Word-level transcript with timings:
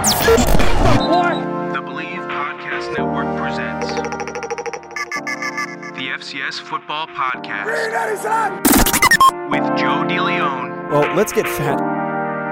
The 0.00 0.06
Bleav 1.84 2.26
Podcast 2.30 2.88
Network 2.96 3.36
presents 3.36 3.86
the 5.94 6.08
FCS 6.08 6.58
Football 6.58 7.06
Podcast 7.08 7.66
with 9.50 9.62
Joe 9.78 10.02
DeLeon 10.08 10.90
Well, 10.90 11.14
let's 11.14 11.34
get 11.34 11.46
fat. 11.46 11.78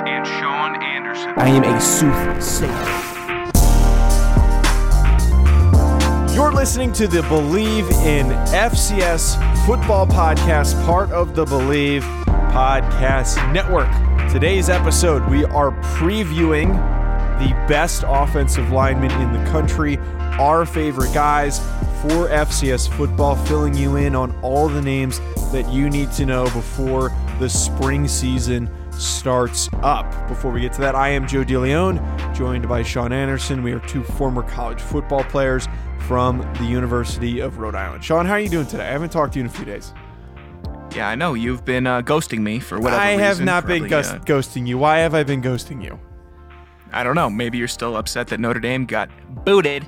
and 0.07 0.27
Sean 0.27 0.83
Anderson. 0.83 1.33
I 1.39 1.49
am 1.49 1.65
a 1.65 1.81
soothsayer. 1.81 2.69
You're 6.35 6.53
listening 6.53 6.93
to 6.93 7.07
the 7.09 7.23
Bleav 7.23 7.91
in 8.05 8.27
FCS 8.53 9.37
Football 9.65 10.07
Podcast, 10.07 10.75
part 10.85 11.11
of 11.13 11.35
the 11.35 11.47
Bleav 11.47 12.03
Podcast 12.53 13.51
Network. 13.55 13.89
Today's 14.31 14.69
episode, 14.69 15.27
we 15.31 15.47
are 15.47 15.71
previewing 15.97 16.98
the 17.39 17.51
best 17.69 18.05
offensive 18.07 18.71
linemen 18.71 19.11
in 19.21 19.33
the 19.33 19.51
country, 19.51 19.97
our 20.39 20.65
favorite 20.67 21.13
guys 21.13 21.59
for 22.03 22.29
FCS 22.29 22.89
football, 22.97 23.37
filling 23.47 23.75
you 23.75 23.97
in 23.97 24.15
on 24.15 24.35
all 24.41 24.69
the 24.69 24.83
names 24.83 25.21
that 25.53 25.69
you 25.71 25.89
need 25.91 26.13
to 26.13 26.27
know 26.27 26.45
before 26.45 27.11
the 27.39 27.49
spring 27.49 28.07
season 28.07 28.71
starts 28.93 29.69
up. 29.83 30.11
Before 30.29 30.51
we 30.51 30.61
get 30.61 30.73
to 30.75 30.81
that, 30.83 30.95
I 30.95 31.09
am 31.11 31.27
Joe 31.27 31.45
DeLeon, 31.45 32.35
joined 32.37 32.69
by 32.69 32.83
Sean 32.83 33.13
Anderson. 33.13 33.63
We 33.63 33.73
are 33.73 33.81
two 33.81 34.03
former 34.03 34.43
college 34.43 34.81
football 34.81 35.25
players 35.25 35.69
from 36.01 36.39
the 36.59 36.65
University 36.65 37.41
of 37.41 37.59
Rhode 37.59 37.75
Island. 37.75 38.05
Sean, 38.05 38.27
how 38.27 38.33
are 38.35 38.41
you 38.41 38.49
doing 38.49 38.67
today? 38.67 38.89
I 38.89 38.93
haven't 38.93 39.11
talked 39.11 39.33
to 39.35 39.39
you 39.39 39.45
in 39.45 39.51
a 39.51 39.55
few 39.55 39.65
days. 39.65 39.93
Yeah, 40.95 41.09
I 41.09 41.15
know 41.15 41.35
you've 41.35 41.65
been 41.65 41.87
uh, 41.87 42.03
ghosting 42.03 42.41
me 42.41 42.61
for 42.61 42.81
whatever 42.81 43.01
I 43.03 43.11
have 43.11 43.37
reason, 43.37 43.45
not 43.47 43.67
been 43.67 43.83
probably, 43.83 43.89
ghost- 43.91 44.15
uh, 44.15 44.19
ghosting 44.21 44.67
you. 44.67 44.79
Why 44.79 44.99
have 44.99 45.15
I 45.15 45.23
been 45.23 45.43
ghosting 45.43 45.83
you? 45.85 45.99
I 46.93 47.03
don't 47.03 47.15
know. 47.15 47.31
Maybe 47.31 47.59
you're 47.59 47.69
still 47.69 47.97
upset 47.97 48.29
that 48.29 48.41
Notre 48.41 48.61
Dame 48.61 48.87
got 48.87 49.11
booted. 49.45 49.87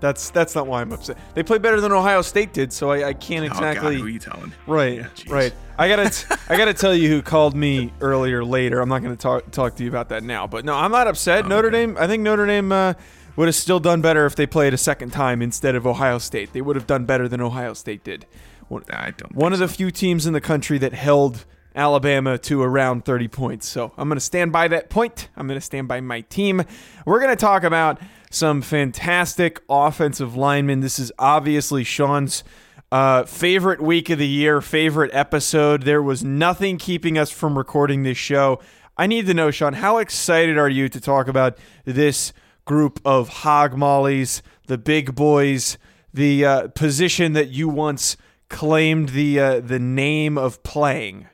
That's 0.00 0.30
that's 0.30 0.54
not 0.54 0.66
why 0.66 0.82
I'm 0.82 0.92
upset. 0.92 1.16
They 1.34 1.42
played 1.42 1.62
better 1.62 1.80
than 1.80 1.90
Ohio 1.90 2.20
State 2.20 2.52
did, 2.52 2.72
so 2.72 2.90
I, 2.90 3.08
I 3.08 3.12
can't 3.14 3.44
exactly. 3.44 3.86
Oh 3.86 3.90
God, 3.92 4.00
who 4.00 4.06
are 4.06 4.10
you 4.10 4.18
telling? 4.18 4.52
Right, 4.66 4.98
Yeah, 4.98 5.08
right. 5.28 5.54
I 5.78 5.88
gotta, 5.88 6.10
t- 6.10 6.34
I 6.48 6.56
gotta 6.58 6.74
tell 6.74 6.94
you 6.94 7.08
who 7.08 7.22
called 7.22 7.56
me 7.56 7.92
earlier. 8.00 8.44
Later, 8.44 8.80
I'm 8.80 8.88
not 8.88 9.02
gonna 9.02 9.16
talk 9.16 9.50
talk 9.50 9.76
to 9.76 9.82
you 9.82 9.88
about 9.88 10.10
that 10.10 10.22
now. 10.22 10.46
But 10.46 10.64
no, 10.64 10.74
I'm 10.74 10.90
not 10.90 11.06
upset. 11.06 11.46
Notre 11.46 11.68
okay. 11.68 11.86
Dame. 11.86 11.96
I 11.98 12.06
think 12.06 12.22
Notre 12.22 12.46
Dame 12.46 12.70
uh, 12.70 12.94
would 13.36 13.48
have 13.48 13.54
still 13.54 13.80
done 13.80 14.02
better 14.02 14.26
if 14.26 14.36
they 14.36 14.46
played 14.46 14.74
a 14.74 14.78
second 14.78 15.10
time 15.10 15.40
instead 15.40 15.74
of 15.74 15.86
Ohio 15.86 16.18
State. 16.18 16.52
They 16.52 16.60
would 16.60 16.76
have 16.76 16.86
done 16.86 17.06
better 17.06 17.26
than 17.26 17.40
Ohio 17.40 17.72
State 17.72 18.04
did. 18.04 18.26
One, 18.68 18.84
I 18.90 19.12
don't. 19.12 19.34
one 19.34 19.52
of 19.52 19.58
think 19.58 19.70
the 19.70 19.74
few 19.74 19.90
teams 19.90 20.26
in 20.26 20.32
the 20.32 20.40
country 20.40 20.76
that 20.78 20.92
held 20.92 21.44
Alabama 21.74 22.38
to 22.38 22.62
around 22.62 23.04
30 23.04 23.28
points. 23.28 23.68
So 23.68 23.92
I'm 23.96 24.08
going 24.08 24.16
to 24.16 24.24
stand 24.24 24.52
by 24.52 24.68
that 24.68 24.90
point. 24.90 25.28
I'm 25.36 25.46
going 25.46 25.58
to 25.58 25.64
stand 25.64 25.88
by 25.88 26.00
my 26.00 26.20
team. 26.22 26.62
We're 27.04 27.20
going 27.20 27.36
to 27.36 27.40
talk 27.40 27.64
about 27.64 28.00
some 28.30 28.62
fantastic 28.62 29.60
offensive 29.68 30.36
linemen. 30.36 30.80
This 30.80 30.98
is 30.98 31.12
obviously 31.18 31.84
Sean's 31.84 32.44
uh, 32.92 33.24
favorite 33.24 33.80
week 33.80 34.10
of 34.10 34.18
the 34.18 34.26
year, 34.26 34.60
favorite 34.60 35.10
episode. 35.12 35.82
There 35.82 36.02
was 36.02 36.22
nothing 36.22 36.78
keeping 36.78 37.18
us 37.18 37.30
from 37.30 37.58
recording 37.58 38.02
this 38.02 38.18
show. 38.18 38.60
I 38.96 39.08
need 39.08 39.26
to 39.26 39.34
know, 39.34 39.50
Sean, 39.50 39.72
how 39.72 39.98
excited 39.98 40.56
are 40.56 40.68
you 40.68 40.88
to 40.88 41.00
talk 41.00 41.26
about 41.26 41.58
this 41.84 42.32
group 42.64 43.00
of 43.04 43.28
hog 43.28 43.76
mollies, 43.76 44.42
the 44.68 44.78
big 44.78 45.14
boys, 45.16 45.76
the 46.12 46.44
uh, 46.44 46.68
position 46.68 47.32
that 47.32 47.48
you 47.48 47.68
once 47.68 48.16
claimed 48.48 49.08
the 49.08 49.40
uh, 49.40 49.60
the 49.60 49.80
name 49.80 50.38
of 50.38 50.62
playing? 50.62 51.26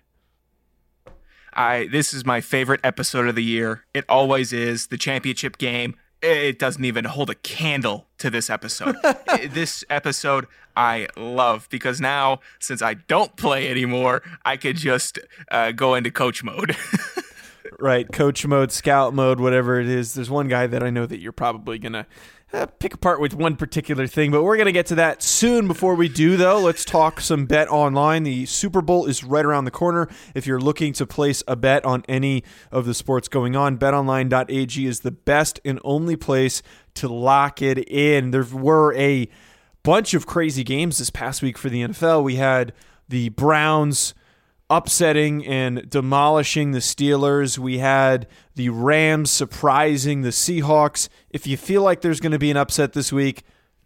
I 1.61 1.89
this 1.89 2.15
is 2.15 2.25
my 2.25 2.41
favorite 2.41 2.81
episode 2.83 3.29
of 3.29 3.35
the 3.35 3.45
year. 3.45 3.85
It 3.93 4.07
always 4.09 4.51
is. 4.51 4.87
The 4.87 4.97
championship 4.97 5.59
game. 5.59 5.95
It 6.23 6.59
doesn't 6.59 6.85
even 6.85 7.05
hold 7.05 7.29
a 7.29 7.35
candle 7.35 8.07
to 8.19 8.31
this 8.31 8.49
episode. 8.51 8.97
This 9.51 9.85
episode 9.89 10.47
I 10.77 11.09
love 11.17 11.69
because 11.71 12.01
now, 12.01 12.41
since 12.59 12.83
I 12.83 12.95
don't 12.95 13.37
play 13.37 13.71
anymore, 13.71 14.23
I 14.45 14.57
could 14.57 14.77
just 14.77 15.19
uh, 15.51 15.73
go 15.73 15.95
into 15.95 16.11
coach 16.11 16.43
mode. 16.43 16.77
right 17.79 18.11
coach 18.13 18.47
mode 18.47 18.73
scout 18.73 19.15
mode 19.15 19.39
whatever 19.39 19.81
it 19.81 19.89
is 19.89 20.13
there's 20.13 20.29
one 20.29 20.49
guy 20.49 20.67
that 20.67 20.83
i 20.83 20.91
know 20.91 21.07
that 21.07 21.21
you're 21.21 21.33
probably 21.33 21.79
gonna 21.79 22.05
uh, 22.53 22.67
pick 22.67 22.95
apart 22.95 23.21
with 23.21 23.35
one 23.35 23.57
particular 23.57 24.07
thing 24.07 24.31
but 24.31 24.43
we're 24.43 24.57
gonna 24.57 24.73
get 24.73 24.87
to 24.87 24.95
that 24.97 25.23
soon. 25.23 25.69
Before 25.69 25.95
we 25.95 26.09
do 26.09 26.37
though 26.37 26.61
let's 26.61 26.85
talk 26.85 27.21
some 27.21 27.47
bet 27.47 27.69
online. 27.69 28.25
The 28.25 28.47
super 28.47 28.83
bowl 28.83 29.07
is 29.07 29.23
right 29.23 29.45
around 29.45 29.65
the 29.65 29.71
corner. 29.71 30.09
If 30.35 30.47
you're 30.47 30.61
looking 30.61 30.93
to 30.95 31.07
place 31.07 31.43
a 31.47 31.57
bet 31.57 31.85
on 31.85 32.05
any 32.09 32.43
of 32.73 32.87
the 32.87 32.95
sports 32.95 33.29
going 33.29 33.57
on 33.57 33.79
betonline.ag 33.79 34.87
is 34.87 35.01
the 35.01 35.11
best 35.11 35.61
and 35.65 35.81
only 35.85 36.17
place 36.17 36.63
to 36.95 37.09
lock 37.09 37.63
it 37.63 37.79
in. 37.89 38.31
There 38.31 38.45
were 38.45 38.95
a 38.95 39.29
bunch 39.83 40.15
of 40.15 40.27
crazy 40.27 40.65
games 40.65 40.99
this 40.99 41.11
past 41.11 41.41
week 41.41 41.57
for 41.57 41.71
the 41.71 41.83
nfl 41.83 42.23
we 42.23 42.37
had 42.37 42.73
the 43.09 43.31
browns 43.31 44.15
upsetting 44.71 45.45
and 45.45 45.91
demolishing 45.91 46.71
the 46.71 46.79
Steelers. 46.79 47.59
We 47.59 47.79
had 47.79 48.29
the 48.55 48.69
Rams 48.71 49.31
surprising 49.31 50.23
the 50.23 50.31
Seahawks. 50.31 51.09
If 51.29 51.47
you 51.47 51.57
feel 51.57 51.83
like 51.83 52.01
there's 52.01 52.21
going 52.21 52.33
to 52.33 52.39
be 52.39 52.51
an 52.51 52.57
upset 52.57 52.93
this 52.93 53.13
week, 53.13 53.43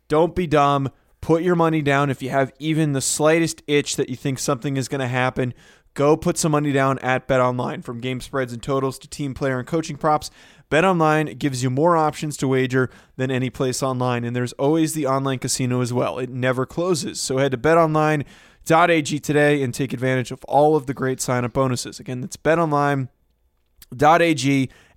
don't 0.08 0.34
be 0.34 0.46
dumb. 0.46 0.90
Put 1.22 1.42
your 1.42 1.56
money 1.56 1.80
down. 1.80 2.10
If 2.10 2.22
you 2.22 2.28
have 2.28 2.52
even 2.58 2.92
the 2.92 3.00
slightest 3.00 3.62
itch 3.66 3.96
that 3.96 4.10
you 4.10 4.16
think 4.16 4.38
something 4.38 4.76
is 4.76 4.88
going 4.88 5.00
to 5.00 5.08
happen, 5.08 5.54
go 5.94 6.18
put 6.18 6.36
some 6.36 6.52
money 6.52 6.70
down 6.70 6.98
at 6.98 7.26
BetOnline. 7.26 7.82
From 7.82 8.00
game 8.00 8.20
spreads 8.20 8.52
and 8.52 8.62
totals 8.62 8.98
to 8.98 9.08
team 9.08 9.32
player 9.32 9.58
and 9.58 9.66
coaching 9.66 9.96
props, 9.96 10.30
BetOnline 10.70 11.38
gives 11.38 11.62
you 11.62 11.70
more 11.70 11.96
options 11.96 12.36
to 12.36 12.48
wager 12.48 12.90
than 13.16 13.30
any 13.30 13.48
place 13.48 13.82
online, 13.82 14.24
and 14.24 14.34
there's 14.34 14.52
always 14.54 14.92
the 14.92 15.06
online 15.06 15.38
casino 15.38 15.80
as 15.80 15.92
well. 15.92 16.18
It 16.18 16.30
never 16.30 16.66
closes. 16.66 17.20
So 17.20 17.38
head 17.38 17.52
to 17.52 17.58
BetOnline 17.58 18.24
betonline.ag 18.64 19.18
today 19.20 19.62
and 19.62 19.72
take 19.74 19.92
advantage 19.92 20.30
of 20.30 20.42
all 20.44 20.76
of 20.76 20.86
the 20.86 20.94
great 20.94 21.20
sign 21.20 21.44
up 21.44 21.52
bonuses. 21.52 22.00
Again, 22.00 22.20
that's 22.20 22.36
betonline.ag 22.36 23.08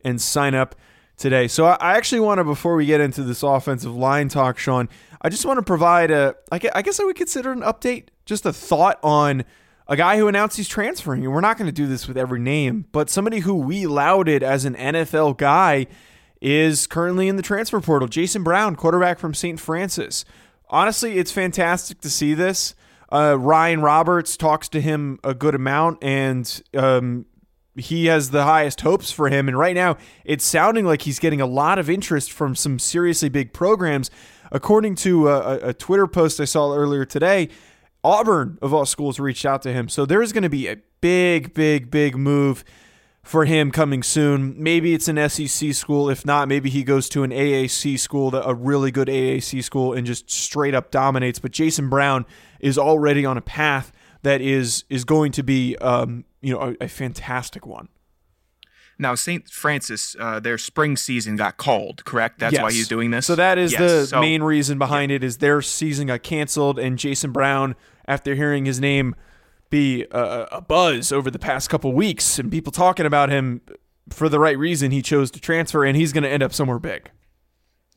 and 0.04 0.22
sign 0.22 0.56
up 0.56 0.76
today. 1.18 1.48
So 1.48 1.66
I 1.66 1.96
actually 1.96 2.22
want 2.22 2.40
to, 2.40 2.44
before 2.44 2.76
we 2.76 2.86
get 2.86 3.02
into 3.02 3.24
this 3.24 3.44
offensive 3.44 3.96
line 3.96 4.30
talk, 4.30 4.58
Sean, 4.58 4.88
I 5.22 5.30
just 5.30 5.46
want 5.46 5.58
to 5.58 5.64
provide 5.64 6.12
a, 6.12 6.36
I 6.52 6.60
guess 6.60 7.00
I 7.00 7.04
would 7.04 7.16
consider 7.16 7.52
an 7.52 7.62
update, 7.62 8.10
just 8.26 8.46
a 8.46 8.54
thought 8.54 9.00
on 9.04 9.44
a 9.88 9.96
guy 9.96 10.18
who 10.18 10.28
announced 10.28 10.58
he's 10.58 10.68
transferring. 10.68 11.24
And 11.24 11.34
we're 11.34 11.42
not 11.42 11.58
going 11.58 11.68
to 11.68 11.72
do 11.72 11.88
this 11.88 12.08
with 12.08 12.18
every 12.18 12.40
name, 12.40 12.86
but 12.92 13.10
somebody 13.10 13.40
who 13.40 13.56
we 13.56 13.88
lauded 13.88 14.44
as 14.44 14.66
an 14.66 14.76
NFL 14.76 15.38
guy 15.38 15.88
is 16.40 16.86
currently 16.86 17.28
in 17.28 17.36
the 17.36 17.42
transfer 17.42 17.82
portal. 17.82 18.08
Jason 18.08 18.44
Brown, 18.44 18.76
quarterback 18.76 19.18
from 19.18 19.34
St. 19.34 19.60
Francis. 19.60 20.24
Honestly, 20.70 21.18
it's 21.18 21.32
fantastic 21.32 22.00
to 22.02 22.10
see 22.10 22.34
this. 22.36 22.76
Uh, 23.10 23.38
Ryan 23.40 23.82
Roberts 23.82 24.36
talks 24.36 24.68
to 24.70 24.82
him 24.82 25.20
a 25.24 25.34
good 25.34 25.56
amount, 25.56 26.04
and 26.04 26.62
um, 26.76 27.26
he 27.76 28.08
has 28.08 28.32
the 28.32 28.44
highest 28.44 28.82
hopes 28.82 29.12
for 29.12 29.30
him. 29.30 29.48
And 29.48 29.58
right 29.58 29.76
now, 29.76 29.98
it's 30.26 30.44
sounding 30.44 30.86
like 30.86 31.04
he's 31.04 31.20
getting 31.20 31.40
a 31.40 31.46
lot 31.46 31.80
of 31.80 31.90
interest 31.90 32.32
from 32.32 32.56
some 32.56 32.80
seriously 32.80 33.30
big 33.30 33.54
programs. 33.54 34.12
According 34.52 34.96
to 34.96 35.30
a, 35.30 35.70
a 35.70 35.74
Twitter 35.74 36.08
post 36.08 36.40
I 36.40 36.46
saw 36.46 36.74
earlier 36.74 37.06
today, 37.06 37.50
Auburn, 38.04 38.58
of 38.62 38.74
all 38.74 38.86
schools, 38.86 39.20
reached 39.20 39.46
out 39.46 39.62
to 39.64 39.74
him. 39.74 39.90
So 39.90 40.06
there's 40.06 40.32
going 40.32 40.44
to 40.44 40.50
be 40.50 40.68
a 40.68 40.78
big, 41.02 41.54
big, 41.54 41.92
big 41.92 42.16
move 42.16 42.64
for 43.24 43.44
him 43.44 43.72
coming 43.72 44.02
soon. 44.04 44.56
Maybe 44.58 44.94
it's 44.94 45.10
an 45.10 45.30
SEC 45.30 45.74
school. 45.74 46.10
If 46.10 46.26
not, 46.26 46.48
maybe 46.48 46.70
he 46.70 46.84
goes 46.84 47.10
to 47.10 47.24
an 47.24 47.32
AAC 47.32 48.00
school, 48.00 48.34
a 48.34 48.54
really 48.54 48.90
good 48.90 49.10
AAC 49.10 49.62
school, 49.64 49.94
and 49.94 50.08
just 50.08 50.32
straight 50.32 50.74
up 50.74 50.92
dominates. 50.92 51.40
But 51.40 51.52
Jason 51.52 51.90
Brown 51.90 52.26
is 52.60 52.78
already 52.78 53.26
on 53.26 53.38
a 53.38 53.42
path 53.42 53.92
that 54.24 54.42
is 54.42 54.84
is 54.90 55.04
going 55.06 55.32
to 55.34 55.44
be, 55.44 55.76
um, 55.78 56.26
you 56.42 56.54
know, 56.54 56.76
a, 56.82 56.86
a 56.86 56.88
fantastic 56.88 57.66
one. 57.66 57.90
now, 59.00 59.14
St. 59.16 59.48
Francis, 59.50 60.16
uh, 60.20 60.40
their 60.40 60.58
spring 60.58 60.98
season 60.98 61.36
got 61.36 61.58
called, 61.58 62.04
correct? 62.04 62.40
That's 62.40 62.60
why 62.60 62.72
he's 62.72 62.88
doing 62.88 63.12
this. 63.12 63.28
So 63.28 63.36
that 63.36 63.58
is 63.60 63.72
Yes, 63.74 63.80
the 63.82 64.06
so- 64.08 64.22
main 64.22 64.42
reason 64.44 64.80
behind 64.80 65.12
it 65.12 65.24
is 65.24 65.38
their 65.38 65.62
season 65.62 66.08
got 66.08 66.24
canceled, 66.24 66.80
and 66.80 66.98
Jason 66.98 67.32
Brown, 67.32 67.76
after 68.08 68.34
hearing 68.36 68.66
his 68.66 68.80
name 68.80 69.16
be 69.70 70.06
a, 70.12 70.48
a 70.54 70.62
buzz 70.62 71.12
over 71.12 71.30
the 71.30 71.38
past 71.40 71.70
couple 71.70 71.92
weeks 71.94 72.40
and 72.40 72.50
people 72.52 72.72
talking 72.72 73.06
about 73.06 73.30
him 73.30 73.62
for 74.10 74.30
the 74.30 74.40
right 74.40 74.58
reason, 74.58 74.92
he 74.92 75.02
chose 75.02 75.30
to 75.32 75.40
transfer, 75.40 75.84
and 75.86 75.96
he's 75.98 76.12
going 76.14 76.24
to 76.24 76.30
end 76.30 76.42
up 76.42 76.54
somewhere 76.54 76.80
big. 76.80 77.12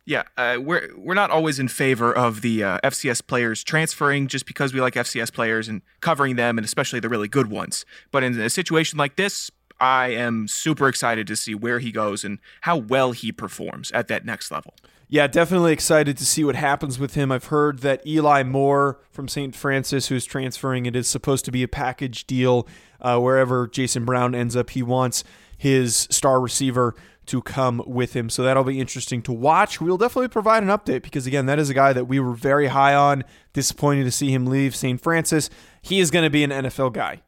Yeah, 0.07 0.23
uh, 0.37 0.59
we're 0.61 0.89
we're 0.97 1.15
not 1.15 1.31
always 1.31 1.59
in 1.59 1.69
favor 1.69 2.13
of 2.13 2.41
the 2.41 2.65
uh, 2.65 2.79
FCS 2.83 3.27
players 3.27 3.63
transferring 3.63 4.27
just 4.27 4.47
because 4.47 4.73
we 4.73 4.81
like 4.81 4.95
FCS 4.95 5.33
players 5.33 5.69
and 5.69 5.83
covering 6.01 6.37
them, 6.37 6.59
and 6.59 6.65
especially 6.65 7.01
the 7.01 7.09
really 7.09 7.29
good 7.29 7.51
ones. 7.51 7.85
But 8.11 8.25
in 8.25 8.39
a 8.41 8.51
situation 8.51 8.99
like 8.99 9.17
this, 9.17 9.51
I 9.81 10.09
am 10.09 10.47
super 10.49 10.89
excited 10.89 11.27
to 11.27 11.37
see 11.37 11.55
where 11.55 11.79
he 11.79 11.93
goes 11.93 12.25
and 12.25 12.39
how 12.63 12.77
well 12.77 13.13
he 13.13 13.33
performs 13.33 13.91
at 13.93 14.09
that 14.09 14.25
next 14.25 14.51
level. 14.51 14.75
Yeah, 15.13 15.27
definitely 15.27 15.73
excited 15.73 16.17
to 16.19 16.27
see 16.27 16.45
what 16.45 16.55
happens 16.55 16.99
with 16.99 17.15
him. 17.15 17.33
I've 17.33 17.47
heard 17.47 17.81
that 17.81 18.07
Eli 18.07 18.45
Moore 18.45 19.01
from 19.11 19.27
St. 19.27 19.57
Francis, 19.57 20.07
who's 20.07 20.25
transferring, 20.25 20.87
it 20.87 20.95
is 20.95 21.09
supposed 21.09 21.45
to 21.47 21.51
be 21.51 21.65
a 21.65 21.69
package 21.69 22.29
deal. 22.29 22.69
Uh, 23.01 23.19
wherever 23.19 23.67
Jason 23.67 24.05
Brown 24.05 24.37
ends 24.37 24.55
up, 24.55 24.71
he 24.71 24.85
wants 24.85 25.25
his 25.59 26.07
star 26.11 26.41
receiver 26.41 26.95
to 27.27 27.43
come 27.43 27.83
with 27.87 28.15
him. 28.15 28.29
So 28.29 28.43
that'll 28.43 28.65
be 28.65 28.81
interesting 28.81 29.23
to 29.23 29.33
watch. 29.33 29.81
We'll 29.81 29.99
definitely 29.99 30.29
provide 30.29 30.63
an 30.63 30.69
update 30.69 31.03
because, 31.03 31.27
again, 31.27 31.47
that 31.47 31.59
is 31.59 31.71
a 31.71 31.75
guy 31.75 31.93
that 31.93 32.07
we 32.07 32.19
were 32.19 32.33
very 32.35 32.69
high 32.69 32.95
on. 32.95 33.25
Disappointing 33.53 34.05
to 34.05 34.11
see 34.11 34.33
him 34.33 34.47
leave 34.47 34.75
St. 34.75 35.01
Francis. 35.01 35.49
He 35.83 36.01
is 36.01 36.11
going 36.11 36.25
to 36.25 36.31
be 36.31 36.43
an 36.45 36.51
NFL 36.51 36.93
guy. 36.93 37.23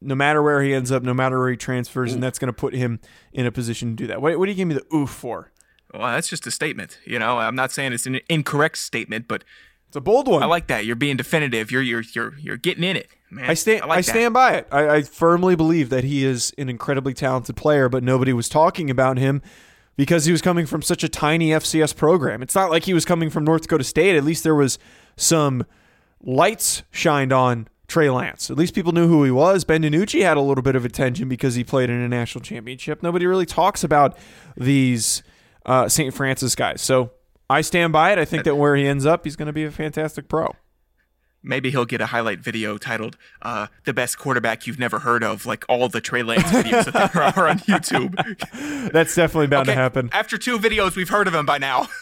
No 0.00 0.14
matter 0.14 0.42
where 0.42 0.62
he 0.62 0.74
ends 0.74 0.92
up, 0.92 1.02
no 1.02 1.14
matter 1.14 1.38
where 1.38 1.50
he 1.50 1.56
transfers, 1.56 2.12
and 2.12 2.22
that's 2.22 2.38
going 2.38 2.48
to 2.48 2.52
put 2.52 2.74
him 2.74 3.00
in 3.32 3.46
a 3.46 3.52
position 3.52 3.90
to 3.90 3.94
do 3.96 4.06
that. 4.06 4.20
What, 4.20 4.38
what 4.38 4.46
do 4.46 4.52
you 4.52 4.56
give 4.56 4.68
me 4.68 4.74
the 4.74 4.84
oof 4.94 5.10
for? 5.10 5.52
Well, 5.94 6.12
that's 6.12 6.28
just 6.28 6.46
a 6.46 6.50
statement. 6.50 6.98
You 7.06 7.18
know, 7.18 7.38
I'm 7.38 7.54
not 7.54 7.72
saying 7.72 7.92
it's 7.92 8.06
an 8.06 8.20
incorrect 8.28 8.76
statement, 8.78 9.26
but 9.26 9.44
It's 9.88 9.96
a 9.96 10.00
bold 10.00 10.28
one. 10.28 10.42
I 10.42 10.46
like 10.46 10.66
that. 10.66 10.84
You're 10.84 10.96
being 10.96 11.16
definitive. 11.16 11.70
You're 11.70 11.82
you're 11.82 12.02
you're 12.14 12.38
you're 12.38 12.56
getting 12.56 12.84
in 12.84 12.96
it, 12.96 13.08
man. 13.30 13.50
I 13.50 13.54
stand. 13.54 13.82
I, 13.82 13.86
like 13.86 14.04
that. 14.04 14.10
stand 14.10 14.34
by 14.34 14.54
it. 14.54 14.68
I, 14.70 14.88
I 14.96 15.02
firmly 15.02 15.56
believe 15.56 15.90
that 15.90 16.04
he 16.04 16.24
is 16.24 16.52
an 16.58 16.68
incredibly 16.68 17.14
talented 17.14 17.56
player, 17.56 17.88
but 17.88 18.02
nobody 18.02 18.32
was 18.32 18.48
talking 18.48 18.90
about 18.90 19.18
him 19.18 19.42
because 19.96 20.26
he 20.26 20.32
was 20.32 20.42
coming 20.42 20.66
from 20.66 20.82
such 20.82 21.02
a 21.02 21.08
tiny 21.08 21.50
FCS 21.50 21.96
program. 21.96 22.42
It's 22.42 22.54
not 22.54 22.70
like 22.70 22.84
he 22.84 22.94
was 22.94 23.04
coming 23.04 23.30
from 23.30 23.44
North 23.44 23.62
Dakota 23.62 23.84
State. 23.84 24.16
At 24.16 24.24
least 24.24 24.44
there 24.44 24.54
was 24.54 24.78
some 25.16 25.64
lights 26.22 26.82
shined 26.90 27.32
on 27.32 27.68
Trey 27.88 28.10
Lance. 28.10 28.50
At 28.50 28.56
least 28.56 28.74
people 28.74 28.92
knew 28.92 29.08
who 29.08 29.24
he 29.24 29.30
was. 29.30 29.64
Ben 29.64 29.82
DiNucci 29.82 30.22
had 30.22 30.36
a 30.36 30.40
little 30.40 30.62
bit 30.62 30.76
of 30.76 30.84
attention 30.84 31.28
because 31.28 31.54
he 31.54 31.64
played 31.64 31.88
in 31.88 32.00
a 32.00 32.08
national 32.08 32.42
championship. 32.42 33.02
Nobody 33.02 33.26
really 33.26 33.46
talks 33.46 33.84
about 33.84 34.16
these 34.56 35.22
uh, 35.64 35.88
St. 35.88 36.12
Francis 36.12 36.54
guys. 36.54 36.80
So 36.82 37.12
I 37.48 37.60
stand 37.60 37.92
by 37.92 38.12
it. 38.12 38.18
I 38.18 38.24
think 38.24 38.44
that 38.44 38.56
where 38.56 38.76
he 38.76 38.86
ends 38.86 39.06
up, 39.06 39.24
he's 39.24 39.36
going 39.36 39.46
to 39.46 39.52
be 39.52 39.64
a 39.64 39.70
fantastic 39.70 40.28
pro. 40.28 40.54
Maybe 41.46 41.70
he'll 41.70 41.84
get 41.84 42.00
a 42.00 42.06
highlight 42.06 42.40
video 42.40 42.76
titled 42.76 43.16
uh, 43.42 43.68
"The 43.84 43.92
Best 43.94 44.18
Quarterback 44.18 44.66
You've 44.66 44.78
Never 44.78 44.98
Heard 44.98 45.22
of," 45.22 45.46
like 45.46 45.64
all 45.68 45.88
the 45.88 46.00
Trey 46.00 46.22
Lance 46.22 46.44
videos 46.44 46.92
that 46.92 47.12
there 47.12 47.22
are 47.22 47.48
on 47.48 47.58
YouTube. 47.60 48.90
That's 48.92 49.14
definitely 49.14 49.46
bound 49.46 49.66
to 49.66 49.74
happen. 49.74 50.10
After 50.12 50.36
two 50.36 50.58
videos, 50.58 50.96
we've 50.96 51.08
heard 51.08 51.28
of 51.28 51.34
him 51.34 51.46
by 51.46 51.58
now. 51.58 51.88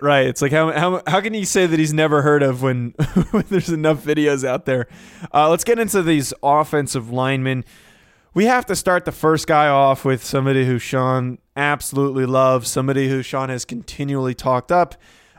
Right. 0.00 0.28
It's 0.28 0.40
like 0.40 0.52
how 0.52 0.70
how 0.70 1.02
how 1.06 1.20
can 1.20 1.34
you 1.34 1.44
say 1.44 1.66
that 1.66 1.78
he's 1.78 1.92
never 1.92 2.22
heard 2.22 2.42
of 2.42 2.62
when, 2.62 2.90
when 3.32 3.44
there's 3.48 3.68
enough 3.68 4.04
videos 4.04 4.46
out 4.46 4.64
there? 4.64 4.86
Uh, 5.34 5.50
let's 5.50 5.64
get 5.64 5.78
into 5.78 6.02
these 6.02 6.32
offensive 6.42 7.10
linemen. 7.10 7.64
We 8.32 8.44
have 8.44 8.64
to 8.66 8.76
start 8.76 9.04
the 9.04 9.12
first 9.12 9.48
guy 9.48 9.66
off 9.66 10.04
with 10.04 10.22
somebody 10.22 10.66
who 10.66 10.78
Sean 10.78 11.38
absolutely 11.56 12.26
loves, 12.26 12.70
somebody 12.70 13.08
who 13.08 13.22
Sean 13.22 13.48
has 13.48 13.64
continually 13.64 14.34
talked 14.34 14.70
up. 14.70 14.94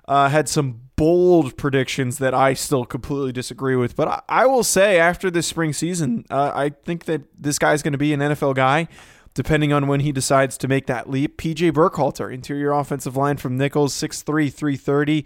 Uh, 0.06 0.28
had 0.28 0.50
some 0.50 0.89
bold 1.00 1.56
predictions 1.56 2.18
that 2.18 2.34
I 2.34 2.54
still 2.54 2.84
completely 2.84 3.32
disagree 3.32 3.78
with, 3.78 3.96
but 3.96 4.10
I, 4.10 4.22
I 4.28 4.46
will 4.48 4.66
say 4.66 5.00
after 5.00 5.32
this 5.32 5.48
spring 5.48 5.72
season, 5.72 6.26
uh, 6.30 6.52
I 6.54 6.70
think 6.70 7.06
that 7.06 7.22
this 7.38 7.58
guy's 7.58 7.82
going 7.82 7.94
to 7.94 7.98
be 7.98 8.12
an 8.12 8.20
NFL 8.20 8.56
guy 8.56 8.90
depending 9.34 9.72
on 9.72 9.88
when 9.88 10.02
he 10.02 10.12
decides 10.12 10.58
to 10.58 10.68
make 10.68 10.88
that 10.88 11.10
leap. 11.10 11.38
PJ 11.38 11.72
Burkhalter, 11.72 12.34
interior 12.34 12.72
offensive 12.72 13.16
line 13.16 13.38
from 13.38 13.56
Nicholls, 13.56 13.94
6'3, 13.94 14.52
330. 14.52 15.26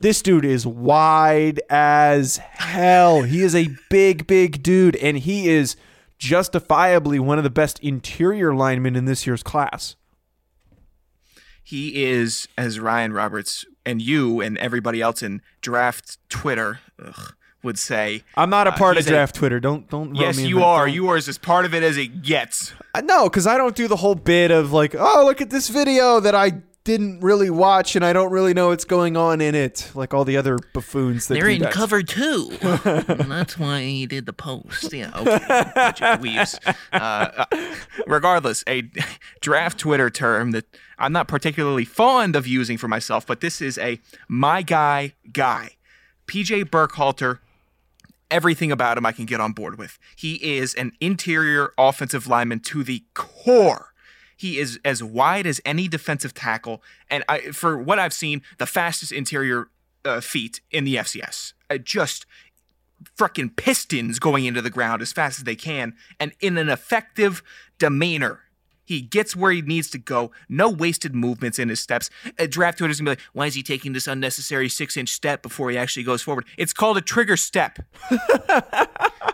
This 0.00 0.22
dude 0.22 0.46
is 0.46 0.66
wide 0.66 1.60
as 1.68 2.38
hell. 2.38 3.22
He 3.24 3.42
is 3.42 3.54
a 3.54 3.68
big, 3.90 4.26
big 4.26 4.62
dude, 4.62 4.96
and 4.96 5.18
he 5.18 5.50
is 5.50 5.76
justifiably 6.16 7.18
one 7.18 7.36
of 7.36 7.44
the 7.44 7.50
best 7.50 7.78
interior 7.80 8.54
linemen 8.54 8.96
in 8.96 9.04
this 9.04 9.26
year's 9.26 9.42
class. 9.42 9.96
he 11.62 12.04
is, 12.04 12.48
as 12.56 12.80
Ryan 12.80 13.12
Roberts 13.12 13.66
and 13.86 14.00
you 14.02 14.40
and 14.40 14.56
everybody 14.58 15.00
else 15.00 15.22
in 15.22 15.42
draft 15.60 16.18
Twitter 16.28 16.80
ugh, 17.04 17.34
would 17.62 17.78
say. 17.78 18.22
I'm 18.36 18.50
not 18.50 18.66
a 18.66 18.70
uh, 18.72 18.76
part 18.76 18.96
of 18.96 19.02
he's 19.04 19.06
a- 19.08 19.10
draft 19.14 19.34
Twitter. 19.34 19.60
Don't 19.60 19.88
don't. 19.90 20.14
Yes, 20.14 20.36
me 20.36 20.46
you 20.46 20.62
are. 20.62 20.86
You 20.88 21.08
are 21.08 21.16
as 21.16 21.38
part 21.38 21.64
of 21.64 21.74
it 21.74 21.82
as 21.82 21.96
it 21.96 22.22
gets. 22.22 22.72
Uh, 22.94 23.00
No, 23.00 23.24
because 23.28 23.46
I 23.46 23.56
don't 23.56 23.74
do 23.76 23.88
the 23.88 23.96
whole 23.96 24.14
bit 24.14 24.50
of 24.50 24.72
like, 24.72 24.94
oh, 24.98 25.22
look 25.24 25.40
at 25.40 25.50
this 25.50 25.68
video 25.68 26.20
that 26.20 26.34
I 26.34 26.62
didn't 26.84 27.20
really 27.20 27.48
watch 27.48 27.96
and 27.96 28.04
I 28.04 28.12
don't 28.12 28.30
really 28.30 28.52
know 28.52 28.68
what's 28.68 28.84
going 28.84 29.16
on 29.16 29.40
in 29.40 29.54
it, 29.54 29.90
like 29.94 30.12
all 30.12 30.24
the 30.24 30.36
other 30.36 30.58
buffoons 30.74 31.28
that 31.28 31.34
They're 31.34 31.48
in 31.48 31.62
that. 31.62 31.72
cover 31.72 32.02
two. 32.02 32.50
That's 32.60 33.58
why 33.58 33.80
he 33.82 34.06
did 34.06 34.26
the 34.26 34.34
post. 34.34 34.92
Yeah, 34.92 35.10
okay. 35.16 35.38
dweebs. 35.38 36.58
Uh, 36.92 37.46
uh, 37.50 37.74
regardless, 38.06 38.62
a 38.68 38.90
draft 39.40 39.78
Twitter 39.78 40.10
term 40.10 40.50
that 40.50 40.66
I'm 40.98 41.12
not 41.12 41.26
particularly 41.26 41.86
fond 41.86 42.36
of 42.36 42.46
using 42.46 42.76
for 42.76 42.86
myself, 42.88 43.26
but 43.26 43.40
this 43.40 43.62
is 43.62 43.78
a 43.78 43.98
my 44.28 44.60
guy 44.62 45.14
guy. 45.32 45.76
PJ 46.26 46.64
Burkhalter, 46.66 47.38
everything 48.30 48.70
about 48.70 48.98
him 48.98 49.06
I 49.06 49.12
can 49.12 49.24
get 49.24 49.40
on 49.40 49.52
board 49.52 49.78
with. 49.78 49.98
He 50.16 50.34
is 50.56 50.74
an 50.74 50.92
interior 51.00 51.72
offensive 51.78 52.26
lineman 52.26 52.60
to 52.60 52.84
the 52.84 53.04
core. 53.14 53.93
He 54.36 54.58
is 54.58 54.78
as 54.84 55.02
wide 55.02 55.46
as 55.46 55.60
any 55.64 55.88
defensive 55.88 56.34
tackle, 56.34 56.82
and 57.10 57.24
I, 57.28 57.50
for 57.52 57.78
what 57.78 57.98
I've 57.98 58.12
seen, 58.12 58.42
the 58.58 58.66
fastest 58.66 59.12
interior 59.12 59.68
uh, 60.04 60.20
feet 60.20 60.60
in 60.70 60.84
the 60.84 60.96
FCS. 60.96 61.52
Uh, 61.70 61.78
just 61.78 62.26
freaking 63.16 63.54
pistons 63.54 64.18
going 64.18 64.44
into 64.44 64.62
the 64.62 64.70
ground 64.70 65.02
as 65.02 65.12
fast 65.12 65.38
as 65.38 65.44
they 65.44 65.56
can 65.56 65.94
and 66.18 66.32
in 66.40 66.56
an 66.56 66.68
effective 66.68 67.42
demeanor. 67.78 68.40
He 68.86 69.00
gets 69.00 69.34
where 69.34 69.50
he 69.50 69.62
needs 69.62 69.88
to 69.90 69.98
go. 69.98 70.30
No 70.48 70.68
wasted 70.68 71.14
movements 71.14 71.58
in 71.58 71.70
his 71.70 71.80
steps. 71.80 72.10
A 72.38 72.46
draft 72.46 72.78
Twitter's 72.78 73.00
gonna 73.00 73.12
be 73.12 73.12
like, 73.12 73.26
why 73.32 73.46
is 73.46 73.54
he 73.54 73.62
taking 73.62 73.94
this 73.94 74.06
unnecessary 74.06 74.68
six 74.68 74.96
inch 74.96 75.08
step 75.08 75.42
before 75.42 75.70
he 75.70 75.78
actually 75.78 76.02
goes 76.02 76.22
forward? 76.22 76.44
It's 76.58 76.74
called 76.74 76.98
a 76.98 77.00
trigger 77.00 77.38
step. 77.38 77.78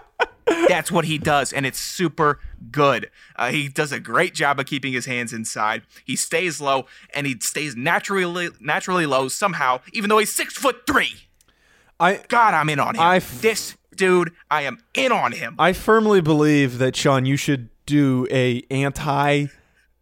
That's 0.68 0.90
what 0.90 1.04
he 1.04 1.18
does, 1.18 1.52
and 1.52 1.64
it's 1.64 1.78
super 1.78 2.40
good. 2.70 3.10
Uh, 3.36 3.50
he 3.50 3.68
does 3.68 3.92
a 3.92 4.00
great 4.00 4.34
job 4.34 4.58
of 4.58 4.66
keeping 4.66 4.92
his 4.92 5.06
hands 5.06 5.32
inside. 5.32 5.82
He 6.04 6.16
stays 6.16 6.60
low, 6.60 6.86
and 7.14 7.26
he 7.26 7.38
stays 7.40 7.76
naturally 7.76 8.50
naturally 8.60 9.06
low 9.06 9.28
somehow, 9.28 9.80
even 9.92 10.10
though 10.10 10.18
he's 10.18 10.32
six 10.32 10.54
foot 10.54 10.86
three. 10.86 11.14
I 11.98 12.20
God, 12.28 12.54
I'm 12.54 12.68
in 12.68 12.80
on 12.80 12.94
him. 12.96 13.00
I 13.00 13.16
f- 13.16 13.40
this 13.40 13.76
dude, 13.94 14.32
I 14.50 14.62
am 14.62 14.78
in 14.94 15.12
on 15.12 15.32
him. 15.32 15.54
I 15.58 15.72
firmly 15.72 16.20
believe 16.20 16.78
that 16.78 16.96
Sean, 16.96 17.26
you 17.26 17.36
should 17.36 17.68
do 17.86 18.26
a 18.30 18.62
anti 18.70 19.46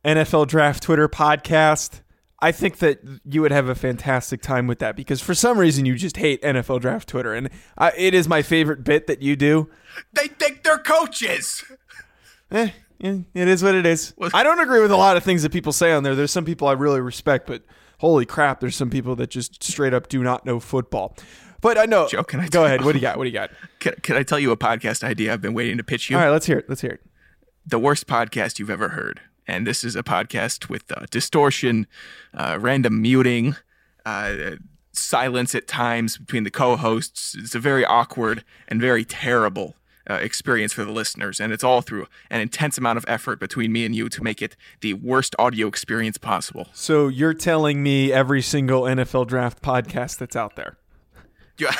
NFL 0.04 0.46
draft 0.46 0.82
Twitter 0.82 1.08
podcast. 1.08 2.00
I 2.40 2.52
think 2.52 2.78
that 2.78 3.00
you 3.24 3.40
would 3.42 3.50
have 3.50 3.68
a 3.68 3.74
fantastic 3.74 4.40
time 4.40 4.66
with 4.68 4.78
that 4.78 4.94
because 4.94 5.20
for 5.20 5.34
some 5.34 5.58
reason 5.58 5.84
you 5.86 5.96
just 5.96 6.16
hate 6.18 6.40
NFL 6.42 6.80
draft 6.80 7.08
Twitter, 7.08 7.34
and 7.34 7.50
I, 7.76 7.92
it 7.96 8.14
is 8.14 8.28
my 8.28 8.42
favorite 8.42 8.84
bit 8.84 9.06
that 9.08 9.22
you 9.22 9.34
do. 9.34 9.68
they 10.12 10.28
think 10.28 10.62
they're 10.62 10.78
coaches. 10.78 11.64
Eh, 12.50 12.70
yeah, 12.98 13.18
it 13.34 13.48
is 13.48 13.62
what 13.62 13.74
it 13.74 13.84
is. 13.84 14.14
I 14.32 14.42
don't 14.42 14.60
agree 14.60 14.80
with 14.80 14.92
a 14.92 14.96
lot 14.96 15.16
of 15.16 15.24
things 15.24 15.42
that 15.42 15.50
people 15.52 15.72
say 15.72 15.92
on 15.92 16.02
there. 16.04 16.14
There's 16.14 16.30
some 16.30 16.44
people 16.44 16.68
I 16.68 16.72
really 16.72 17.00
respect, 17.00 17.46
but 17.46 17.62
holy 17.98 18.24
crap, 18.24 18.60
there's 18.60 18.76
some 18.76 18.90
people 18.90 19.16
that 19.16 19.30
just 19.30 19.62
straight 19.62 19.92
up 19.92 20.08
do 20.08 20.22
not 20.22 20.46
know 20.46 20.60
football. 20.60 21.16
But 21.60 21.76
I 21.76 21.86
know. 21.86 22.06
Joe, 22.06 22.22
can 22.22 22.38
I 22.38 22.46
go 22.48 22.64
ahead? 22.64 22.84
What 22.84 22.92
do 22.92 22.98
you 22.98 23.02
got? 23.02 23.16
What 23.16 23.24
do 23.24 23.30
you 23.30 23.34
got? 23.34 23.50
Can, 23.80 23.94
can 24.02 24.16
I 24.16 24.22
tell 24.22 24.38
you 24.38 24.52
a 24.52 24.56
podcast 24.56 25.02
idea 25.02 25.32
I've 25.32 25.42
been 25.42 25.54
waiting 25.54 25.76
to 25.78 25.82
pitch 25.84 26.08
you? 26.08 26.16
All 26.16 26.22
right, 26.22 26.30
let's 26.30 26.46
hear 26.46 26.58
it. 26.58 26.66
Let's 26.68 26.82
hear 26.82 26.92
it. 26.92 27.00
the 27.66 27.80
worst 27.80 28.06
podcast 28.06 28.60
you've 28.60 28.70
ever 28.70 28.90
heard. 28.90 29.20
And 29.48 29.66
this 29.66 29.82
is 29.82 29.96
a 29.96 30.02
podcast 30.02 30.68
with 30.68 30.84
uh, 30.92 31.06
distortion, 31.10 31.86
uh, 32.34 32.58
random 32.60 33.00
muting, 33.00 33.56
uh, 34.04 34.56
silence 34.92 35.54
at 35.54 35.66
times 35.66 36.18
between 36.18 36.44
the 36.44 36.50
co 36.50 36.76
hosts. 36.76 37.34
It's 37.34 37.54
a 37.54 37.58
very 37.58 37.84
awkward 37.84 38.44
and 38.68 38.80
very 38.80 39.04
terrible 39.04 39.74
uh, 40.08 40.14
experience 40.14 40.72
for 40.72 40.84
the 40.84 40.92
listeners. 40.92 41.40
And 41.40 41.52
it's 41.52 41.64
all 41.64 41.80
through 41.80 42.06
an 42.30 42.40
intense 42.40 42.78
amount 42.78 42.98
of 42.98 43.04
effort 43.08 43.40
between 43.40 43.72
me 43.72 43.84
and 43.84 43.94
you 43.94 44.08
to 44.10 44.22
make 44.22 44.42
it 44.42 44.54
the 44.80 44.94
worst 44.94 45.34
audio 45.38 45.66
experience 45.66 46.18
possible. 46.18 46.68
So 46.72 47.08
you're 47.08 47.34
telling 47.34 47.82
me 47.82 48.12
every 48.12 48.42
single 48.42 48.82
NFL 48.82 49.26
draft 49.26 49.62
podcast 49.62 50.18
that's 50.18 50.36
out 50.36 50.56
there? 50.56 50.76
Yeah. 51.58 51.74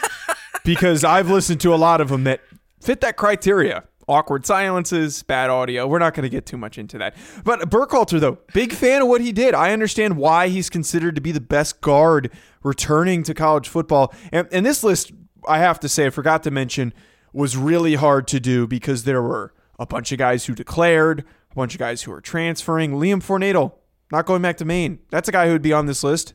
because 0.64 1.04
I've 1.04 1.30
listened 1.30 1.60
to 1.62 1.74
a 1.74 1.76
lot 1.76 2.00
of 2.00 2.08
them 2.08 2.24
that 2.24 2.40
fit 2.80 3.00
that 3.00 3.16
criteria. 3.16 3.84
Awkward 4.10 4.44
silences, 4.44 5.22
bad 5.22 5.50
audio. 5.50 5.86
We're 5.86 6.00
not 6.00 6.14
going 6.14 6.24
to 6.24 6.28
get 6.28 6.44
too 6.44 6.56
much 6.56 6.78
into 6.78 6.98
that. 6.98 7.14
But 7.44 7.70
Burkhalter, 7.70 8.18
though, 8.18 8.38
big 8.52 8.72
fan 8.72 9.02
of 9.02 9.08
what 9.08 9.20
he 9.20 9.30
did. 9.30 9.54
I 9.54 9.72
understand 9.72 10.16
why 10.16 10.48
he's 10.48 10.68
considered 10.68 11.14
to 11.14 11.20
be 11.20 11.30
the 11.30 11.40
best 11.40 11.80
guard 11.80 12.32
returning 12.64 13.22
to 13.22 13.34
college 13.34 13.68
football. 13.68 14.12
And, 14.32 14.48
and 14.50 14.66
this 14.66 14.82
list, 14.82 15.12
I 15.46 15.58
have 15.58 15.78
to 15.78 15.88
say, 15.88 16.06
I 16.06 16.10
forgot 16.10 16.42
to 16.42 16.50
mention, 16.50 16.92
was 17.32 17.56
really 17.56 17.94
hard 17.94 18.26
to 18.28 18.40
do 18.40 18.66
because 18.66 19.04
there 19.04 19.22
were 19.22 19.54
a 19.78 19.86
bunch 19.86 20.10
of 20.10 20.18
guys 20.18 20.46
who 20.46 20.56
declared, 20.56 21.24
a 21.52 21.54
bunch 21.54 21.74
of 21.74 21.78
guys 21.78 22.02
who 22.02 22.10
are 22.10 22.20
transferring. 22.20 22.94
Liam 22.94 23.22
Fornadel, 23.22 23.74
not 24.10 24.26
going 24.26 24.42
back 24.42 24.56
to 24.56 24.64
Maine. 24.64 24.98
That's 25.10 25.28
a 25.28 25.32
guy 25.32 25.46
who 25.46 25.52
would 25.52 25.62
be 25.62 25.72
on 25.72 25.86
this 25.86 26.02
list. 26.02 26.34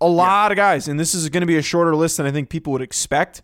A 0.00 0.08
lot 0.08 0.50
of 0.50 0.56
guys, 0.56 0.88
and 0.88 0.98
this 0.98 1.14
is 1.14 1.28
going 1.28 1.42
to 1.42 1.46
be 1.46 1.58
a 1.58 1.62
shorter 1.62 1.94
list 1.94 2.16
than 2.16 2.26
I 2.26 2.32
think 2.32 2.50
people 2.50 2.72
would 2.72 2.82
expect, 2.82 3.40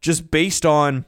just 0.00 0.30
based 0.30 0.64
on 0.64 1.04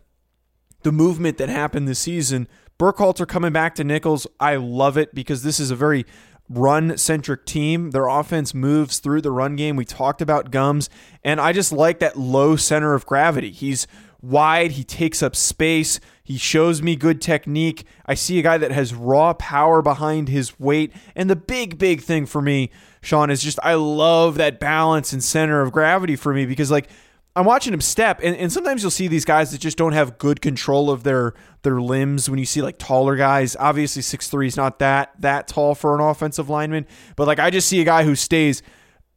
the 0.85 0.93
movement 0.93 1.39
that 1.39 1.49
happened 1.49 1.89
this 1.89 1.99
season. 1.99 2.47
Burkhalter 2.79 3.27
coming 3.27 3.53
back 3.53 3.75
to 3.77 3.85
Nicholls, 3.85 4.27
I 4.39 4.57
love 4.57 4.97
it 4.97 5.15
because 5.15 5.43
this 5.43 5.59
is 5.59 5.71
a 5.71 5.77
very 5.77 6.05
run 6.49 6.97
centric 6.99 7.47
team. 7.47 7.91
Their 7.91 8.09
offense 8.09 8.55
moves 8.55 8.99
through 8.99 9.23
the 9.23 9.31
run 9.31 9.57
game. 9.57 9.77
We 9.77 9.85
talked 9.85 10.21
about 10.21 10.51
Gums, 10.51 10.91
and 11.23 11.41
I 11.41 11.53
just 11.53 11.73
like 11.73 11.99
that 12.01 12.19
low 12.19 12.57
center 12.57 12.95
of 12.95 13.07
gravity. 13.07 13.51
He's 13.51 13.87
wide, 14.21 14.73
he 14.73 14.85
takes 14.85 15.23
up 15.23 15.37
space, 15.37 16.01
he 16.23 16.39
shows 16.39 16.83
me 16.83 16.97
good 16.97 17.21
technique. 17.21 17.85
I 18.07 18.15
see 18.15 18.39
a 18.39 18.43
guy 18.43 18.59
that 18.59 18.73
has 18.73 18.95
raw 18.95 19.35
power 19.35 19.83
behind 19.83 20.29
his 20.29 20.59
weight. 20.59 20.93
And 21.15 21.29
the 21.29 21.37
big, 21.37 21.79
big 21.79 22.01
thing 22.01 22.25
for 22.25 22.41
me, 22.41 22.71
Sean, 23.03 23.31
is 23.31 23.43
just 23.43 23.59
I 23.63 23.75
love 23.75 24.37
that 24.37 24.59
balance 24.59 25.13
and 25.13 25.23
center 25.23 25.61
of 25.61 25.73
gravity 25.73 26.17
for 26.17 26.33
me 26.33 26.47
because, 26.47 26.71
like, 26.71 26.89
I'm 27.37 27.45
watching 27.45 27.75
him 27.75 27.81
step, 27.81 28.21
and, 28.23 28.37
and 28.37 28.53
sometimes 28.53 28.83
you'll 28.83 28.93
see 28.93 29.09
these 29.09 29.25
guys 29.25 29.51
that 29.51 29.61
just 29.61 29.77
don't 29.77 29.93
have 29.93 30.19
good 30.19 30.41
control 30.41 30.91
of 30.91 31.03
their 31.03 31.35
their 31.63 31.81
limbs. 31.81 32.31
When 32.31 32.39
you 32.39 32.47
see 32.47 32.63
like 32.63 32.79
taller 32.79 33.17
guys, 33.17 33.57
obviously 33.59 34.03
six 34.03 34.29
three 34.29 34.47
is 34.47 34.57
not 34.57 34.79
that 34.79 35.13
that 35.21 35.49
tall 35.49 35.75
for 35.75 35.95
an 35.95 36.01
offensive 36.01 36.49
lineman, 36.49 36.87
but 37.17 37.27
like 37.27 37.41
I 37.41 37.51
just 37.51 37.69
see 37.69 37.81
a 37.81 37.85
guy 37.85 38.05
who 38.05 38.15
stays 38.15 38.63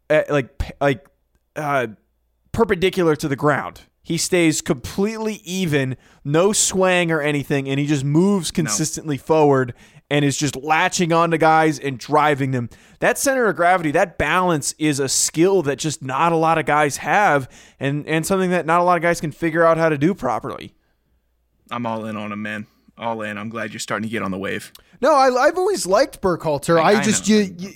at, 0.10 0.32
like 0.32 0.50
like 0.82 1.06
uh, 1.56 1.88
perpendicular 2.52 3.16
to 3.16 3.28
the 3.28 3.36
ground. 3.36 3.82
He 4.02 4.18
stays 4.18 4.62
completely 4.62 5.42
even, 5.44 5.98
no 6.24 6.54
swaying 6.54 7.12
or 7.12 7.22
anything, 7.22 7.68
and 7.68 7.78
he 7.78 7.86
just 7.86 8.06
moves 8.06 8.52
consistently 8.52 9.18
forward 9.18 9.74
and 10.10 10.24
is 10.24 10.38
just 10.38 10.56
latching 10.56 11.12
onto 11.12 11.38
guys 11.38 11.80
and 11.80 11.98
driving 12.00 12.52
them. 12.52 12.70
That 13.00 13.18
center 13.18 13.46
of 13.48 13.56
gravity, 13.56 13.92
that 13.92 14.18
balance 14.18 14.74
is 14.80 15.00
a 15.00 15.10
skill 15.10 15.62
that 15.64 15.78
just 15.78 16.02
not 16.02 16.32
a 16.32 16.36
lot 16.38 16.58
of 16.58 16.66
guys 16.66 16.98
have 16.98 17.50
and 17.80 18.08
and 18.08 18.26
something 18.26 18.50
that 18.52 18.66
not 18.66 18.80
a 18.80 18.84
lot 18.84 18.96
of 18.98 19.02
guys 19.04 19.20
can 19.22 19.32
figure 19.32 19.66
out 19.66 19.78
how 19.78 19.90
to 19.90 19.98
do 19.98 20.14
properly. 20.14 20.74
I'm 21.70 21.86
all 21.86 22.06
in 22.06 22.16
on 22.16 22.32
him, 22.32 22.42
man. 22.42 22.68
All 22.98 23.22
in. 23.22 23.38
I'm 23.38 23.50
glad 23.50 23.72
you're 23.74 23.80
starting 23.80 24.08
to 24.08 24.12
get 24.12 24.24
on 24.24 24.32
the 24.32 24.38
wave. 24.40 24.72
No, 25.02 25.14
I, 25.14 25.28
I've 25.48 25.58
always 25.58 25.86
liked 25.86 26.22
Burkhalter. 26.22 26.80
I, 26.80 26.94
I- 26.94 27.00
I 27.00 27.04
just 27.04 27.30
know. 27.30 27.36
you, 27.36 27.56
you 27.58 27.70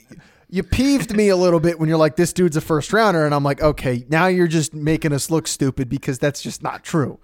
you 0.53 0.63
peeved 0.63 1.15
me 1.15 1.29
a 1.29 1.35
little 1.37 1.59
bit 1.61 1.79
when 1.79 1.87
you're 1.87 1.97
like, 1.97 2.17
this 2.17 2.33
dude's 2.33 2.57
a 2.57 2.61
first 2.61 2.91
rounder, 2.91 3.25
and 3.25 3.33
I'm 3.33 3.43
like, 3.43 3.61
okay, 3.61 4.05
now 4.09 4.27
you're 4.27 4.47
just 4.47 4.73
making 4.73 5.13
us 5.13 5.29
look 5.31 5.47
stupid 5.47 5.87
because 5.87 6.19
that's 6.19 6.41
just 6.41 6.61
not 6.61 6.83
true. 6.83 7.19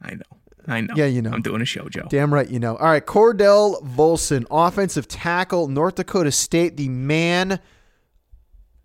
I 0.00 0.14
know. 0.14 0.35
I 0.68 0.80
know. 0.80 0.94
Yeah, 0.96 1.06
you 1.06 1.22
know. 1.22 1.30
I'm 1.30 1.42
doing 1.42 1.62
a 1.62 1.64
show, 1.64 1.88
Joe. 1.88 2.06
Damn 2.08 2.32
right, 2.32 2.48
you 2.48 2.58
know. 2.58 2.76
All 2.76 2.86
right, 2.86 3.04
Cordell 3.04 3.82
Volson, 3.82 4.46
offensive 4.50 5.06
tackle, 5.08 5.68
North 5.68 5.96
Dakota 5.96 6.32
State, 6.32 6.76
the 6.76 6.88
man, 6.88 7.60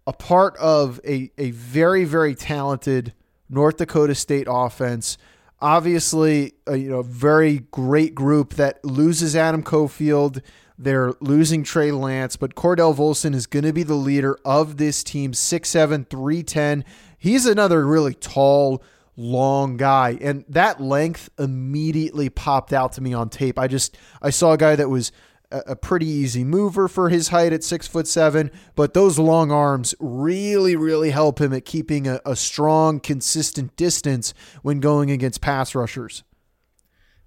a 0.05 0.13
part 0.13 0.55
of 0.57 0.99
a, 1.05 1.31
a 1.37 1.51
very, 1.51 2.05
very 2.05 2.35
talented 2.35 3.13
North 3.49 3.77
Dakota 3.77 4.15
State 4.15 4.47
offense. 4.49 5.17
Obviously, 5.59 6.53
a, 6.65 6.75
you 6.75 6.89
know, 6.89 7.01
very 7.01 7.59
great 7.71 8.15
group 8.15 8.55
that 8.55 8.83
loses 8.83 9.35
Adam 9.35 9.63
Cofield. 9.63 10.41
They're 10.77 11.13
losing 11.19 11.63
Trey 11.63 11.91
Lance, 11.91 12.35
but 12.35 12.55
Cordell 12.55 12.95
Volson 12.95 13.35
is 13.35 13.45
going 13.45 13.65
to 13.65 13.73
be 13.73 13.83
the 13.83 13.93
leader 13.93 14.39
of 14.43 14.77
this 14.77 15.03
team, 15.03 15.33
6'7, 15.33 16.07
310. 16.07 16.83
He's 17.19 17.45
another 17.45 17.85
really 17.85 18.15
tall, 18.15 18.81
long 19.21 19.77
guy 19.77 20.17
and 20.21 20.43
that 20.49 20.81
length 20.81 21.29
immediately 21.37 22.29
popped 22.29 22.73
out 22.73 22.91
to 22.93 23.01
me 23.01 23.13
on 23.13 23.29
tape 23.29 23.59
i 23.59 23.67
just 23.67 23.95
i 24.21 24.29
saw 24.29 24.53
a 24.53 24.57
guy 24.57 24.75
that 24.75 24.89
was 24.89 25.11
a, 25.51 25.59
a 25.67 25.75
pretty 25.75 26.07
easy 26.07 26.43
mover 26.43 26.87
for 26.87 27.09
his 27.09 27.27
height 27.27 27.53
at 27.53 27.63
six 27.63 27.87
foot 27.87 28.07
seven 28.07 28.49
but 28.75 28.93
those 28.93 29.19
long 29.19 29.51
arms 29.51 29.93
really 29.99 30.75
really 30.75 31.11
help 31.11 31.39
him 31.39 31.53
at 31.53 31.65
keeping 31.65 32.07
a, 32.07 32.19
a 32.25 32.35
strong 32.35 32.99
consistent 32.99 33.75
distance 33.75 34.33
when 34.63 34.79
going 34.79 35.11
against 35.11 35.39
pass 35.41 35.75
rushers 35.75 36.23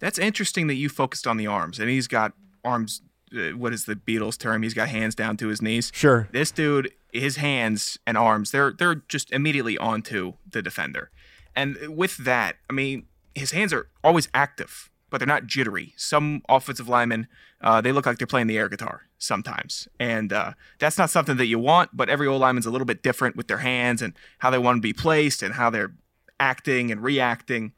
That's 0.00 0.18
interesting 0.18 0.66
that 0.66 0.74
you 0.74 0.88
focused 0.88 1.26
on 1.26 1.36
the 1.38 1.46
arms, 1.46 1.78
and 1.78 1.88
he's 1.88 2.08
got 2.08 2.32
arms. 2.62 3.00
Uh, 3.34 3.56
what 3.56 3.72
is 3.72 3.84
the 3.86 3.96
Beatles 3.96 4.36
term? 4.36 4.62
He's 4.62 4.74
got 4.74 4.88
hands 4.88 5.14
down 5.14 5.36
to 5.38 5.48
his 5.48 5.62
knees. 5.62 5.90
Sure. 5.94 6.28
This 6.32 6.50
dude, 6.50 6.90
his 7.12 7.36
hands 7.36 7.98
and 8.06 8.18
arms, 8.18 8.50
they're 8.50 8.72
they're 8.72 8.96
just 9.08 9.32
immediately 9.32 9.78
onto 9.78 10.34
the 10.50 10.60
defender, 10.62 11.10
and 11.56 11.96
with 11.96 12.16
that, 12.18 12.56
I 12.68 12.72
mean, 12.72 13.06
his 13.34 13.52
hands 13.52 13.72
are 13.72 13.88
always 14.02 14.28
active, 14.34 14.90
but 15.10 15.18
they're 15.18 15.26
not 15.26 15.46
jittery. 15.46 15.94
Some 15.96 16.42
offensive 16.48 16.88
linemen, 16.88 17.28
uh, 17.60 17.80
they 17.80 17.92
look 17.92 18.06
like 18.06 18.18
they're 18.18 18.26
playing 18.26 18.46
the 18.46 18.58
air 18.58 18.68
guitar 18.68 19.02
sometimes, 19.18 19.88
and 19.98 20.32
uh, 20.32 20.52
that's 20.78 20.98
not 20.98 21.10
something 21.10 21.36
that 21.36 21.46
you 21.46 21.58
want. 21.58 21.96
But 21.96 22.08
every 22.08 22.26
old 22.26 22.40
lineman's 22.40 22.66
a 22.66 22.70
little 22.70 22.84
bit 22.84 23.02
different 23.02 23.36
with 23.36 23.48
their 23.48 23.58
hands 23.58 24.02
and 24.02 24.14
how 24.38 24.50
they 24.50 24.58
want 24.58 24.78
to 24.78 24.80
be 24.80 24.92
placed 24.92 25.42
and 25.42 25.54
how 25.54 25.70
they're 25.70 25.94
acting 26.40 26.90
and 26.90 27.02
reacting. 27.02 27.72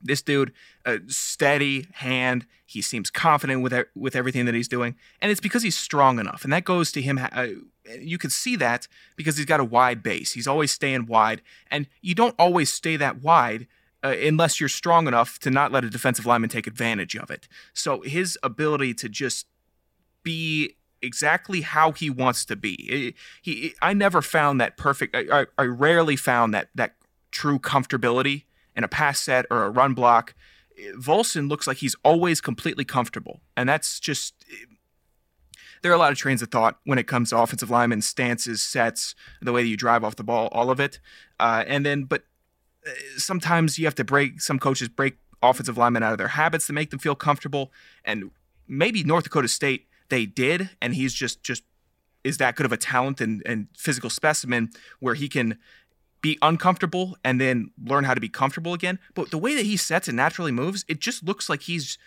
This 0.00 0.22
dude, 0.22 0.52
a 0.84 0.98
steady 1.06 1.86
hand. 1.94 2.46
He 2.64 2.82
seems 2.82 3.10
confident 3.10 3.62
with 3.62 3.74
with 3.94 4.14
everything 4.14 4.44
that 4.46 4.54
he's 4.54 4.68
doing, 4.68 4.94
and 5.20 5.30
it's 5.30 5.40
because 5.40 5.62
he's 5.62 5.76
strong 5.76 6.18
enough. 6.18 6.44
And 6.44 6.52
that 6.52 6.64
goes 6.64 6.92
to 6.92 7.02
him. 7.02 7.18
Uh, 7.18 7.46
you 7.98 8.18
can 8.18 8.30
see 8.30 8.56
that 8.56 8.86
because 9.16 9.36
he's 9.36 9.46
got 9.46 9.60
a 9.60 9.64
wide 9.64 10.02
base. 10.02 10.32
He's 10.32 10.46
always 10.46 10.70
staying 10.70 11.06
wide, 11.06 11.42
and 11.70 11.86
you 12.02 12.14
don't 12.14 12.34
always 12.38 12.72
stay 12.72 12.96
that 12.96 13.22
wide 13.22 13.66
uh, 14.02 14.14
unless 14.22 14.60
you're 14.60 14.68
strong 14.68 15.08
enough 15.08 15.38
to 15.40 15.50
not 15.50 15.72
let 15.72 15.84
a 15.84 15.90
defensive 15.90 16.26
lineman 16.26 16.50
take 16.50 16.66
advantage 16.66 17.16
of 17.16 17.30
it. 17.30 17.48
So 17.72 18.02
his 18.02 18.38
ability 18.42 18.94
to 18.94 19.08
just 19.08 19.46
be 20.22 20.76
exactly 21.02 21.62
how 21.62 21.92
he 21.92 22.10
wants 22.10 22.44
to 22.46 22.56
be. 22.56 23.14
He, 23.42 23.50
he 23.50 23.74
I 23.82 23.92
never 23.92 24.22
found 24.22 24.60
that 24.60 24.76
perfect. 24.76 25.16
I, 25.16 25.40
I, 25.40 25.46
I 25.56 25.64
rarely 25.64 26.16
found 26.16 26.54
that 26.54 26.68
that 26.74 26.94
true 27.30 27.58
comfortability 27.58 28.44
in 28.78 28.84
a 28.84 28.88
pass 28.88 29.20
set 29.20 29.44
or 29.50 29.64
a 29.64 29.70
run 29.70 29.92
block. 29.92 30.34
Volson 30.94 31.48
looks 31.48 31.66
like 31.66 31.78
he's 31.78 31.96
always 32.04 32.40
completely 32.40 32.84
comfortable, 32.84 33.42
and 33.56 33.68
that's 33.68 34.00
just. 34.00 34.32
There 35.80 35.92
are 35.92 35.94
a 35.94 35.98
lot 35.98 36.10
of 36.10 36.18
trains 36.18 36.42
of 36.42 36.50
thought 36.50 36.78
when 36.84 36.98
it 36.98 37.06
comes 37.06 37.30
to 37.30 37.38
offensive 37.38 37.70
linemen, 37.70 38.02
stances, 38.02 38.60
sets, 38.62 39.14
the 39.40 39.52
way 39.52 39.62
that 39.62 39.68
you 39.68 39.76
drive 39.76 40.02
off 40.02 40.16
the 40.16 40.24
ball, 40.24 40.48
all 40.50 40.70
of 40.70 40.80
it. 40.80 40.98
Uh, 41.38 41.62
and 41.68 41.86
then, 41.86 42.02
but 42.02 42.24
uh, 42.84 42.90
sometimes 43.16 43.78
you 43.78 43.84
have 43.84 43.94
to 43.96 44.04
break. 44.04 44.40
Some 44.40 44.58
coaches 44.58 44.88
break 44.88 45.18
offensive 45.40 45.78
linemen 45.78 46.02
out 46.02 46.12
of 46.12 46.18
their 46.18 46.28
habits 46.28 46.66
to 46.66 46.72
make 46.72 46.90
them 46.90 46.98
feel 46.98 47.14
comfortable. 47.14 47.72
And 48.04 48.32
maybe 48.66 49.04
North 49.04 49.24
Dakota 49.24 49.46
State 49.48 49.86
they 50.08 50.26
did, 50.26 50.70
and 50.80 50.94
he's 50.94 51.14
just 51.14 51.42
just 51.42 51.62
is 52.24 52.38
that 52.38 52.56
good 52.56 52.66
of 52.66 52.72
a 52.72 52.76
talent 52.76 53.20
and, 53.20 53.42
and 53.46 53.68
physical 53.76 54.10
specimen 54.10 54.70
where 54.98 55.14
he 55.14 55.28
can 55.28 55.58
be 56.20 56.38
uncomfortable 56.42 57.16
and 57.24 57.40
then 57.40 57.70
learn 57.82 58.04
how 58.04 58.14
to 58.14 58.20
be 58.20 58.28
comfortable 58.28 58.74
again. 58.74 58.98
But 59.14 59.30
the 59.30 59.38
way 59.38 59.54
that 59.54 59.66
he 59.66 59.76
sets 59.76 60.08
and 60.08 60.16
naturally 60.16 60.52
moves, 60.52 60.84
it 60.88 61.00
just 61.00 61.22
looks 61.24 61.48
like 61.48 61.62
he's 61.62 61.98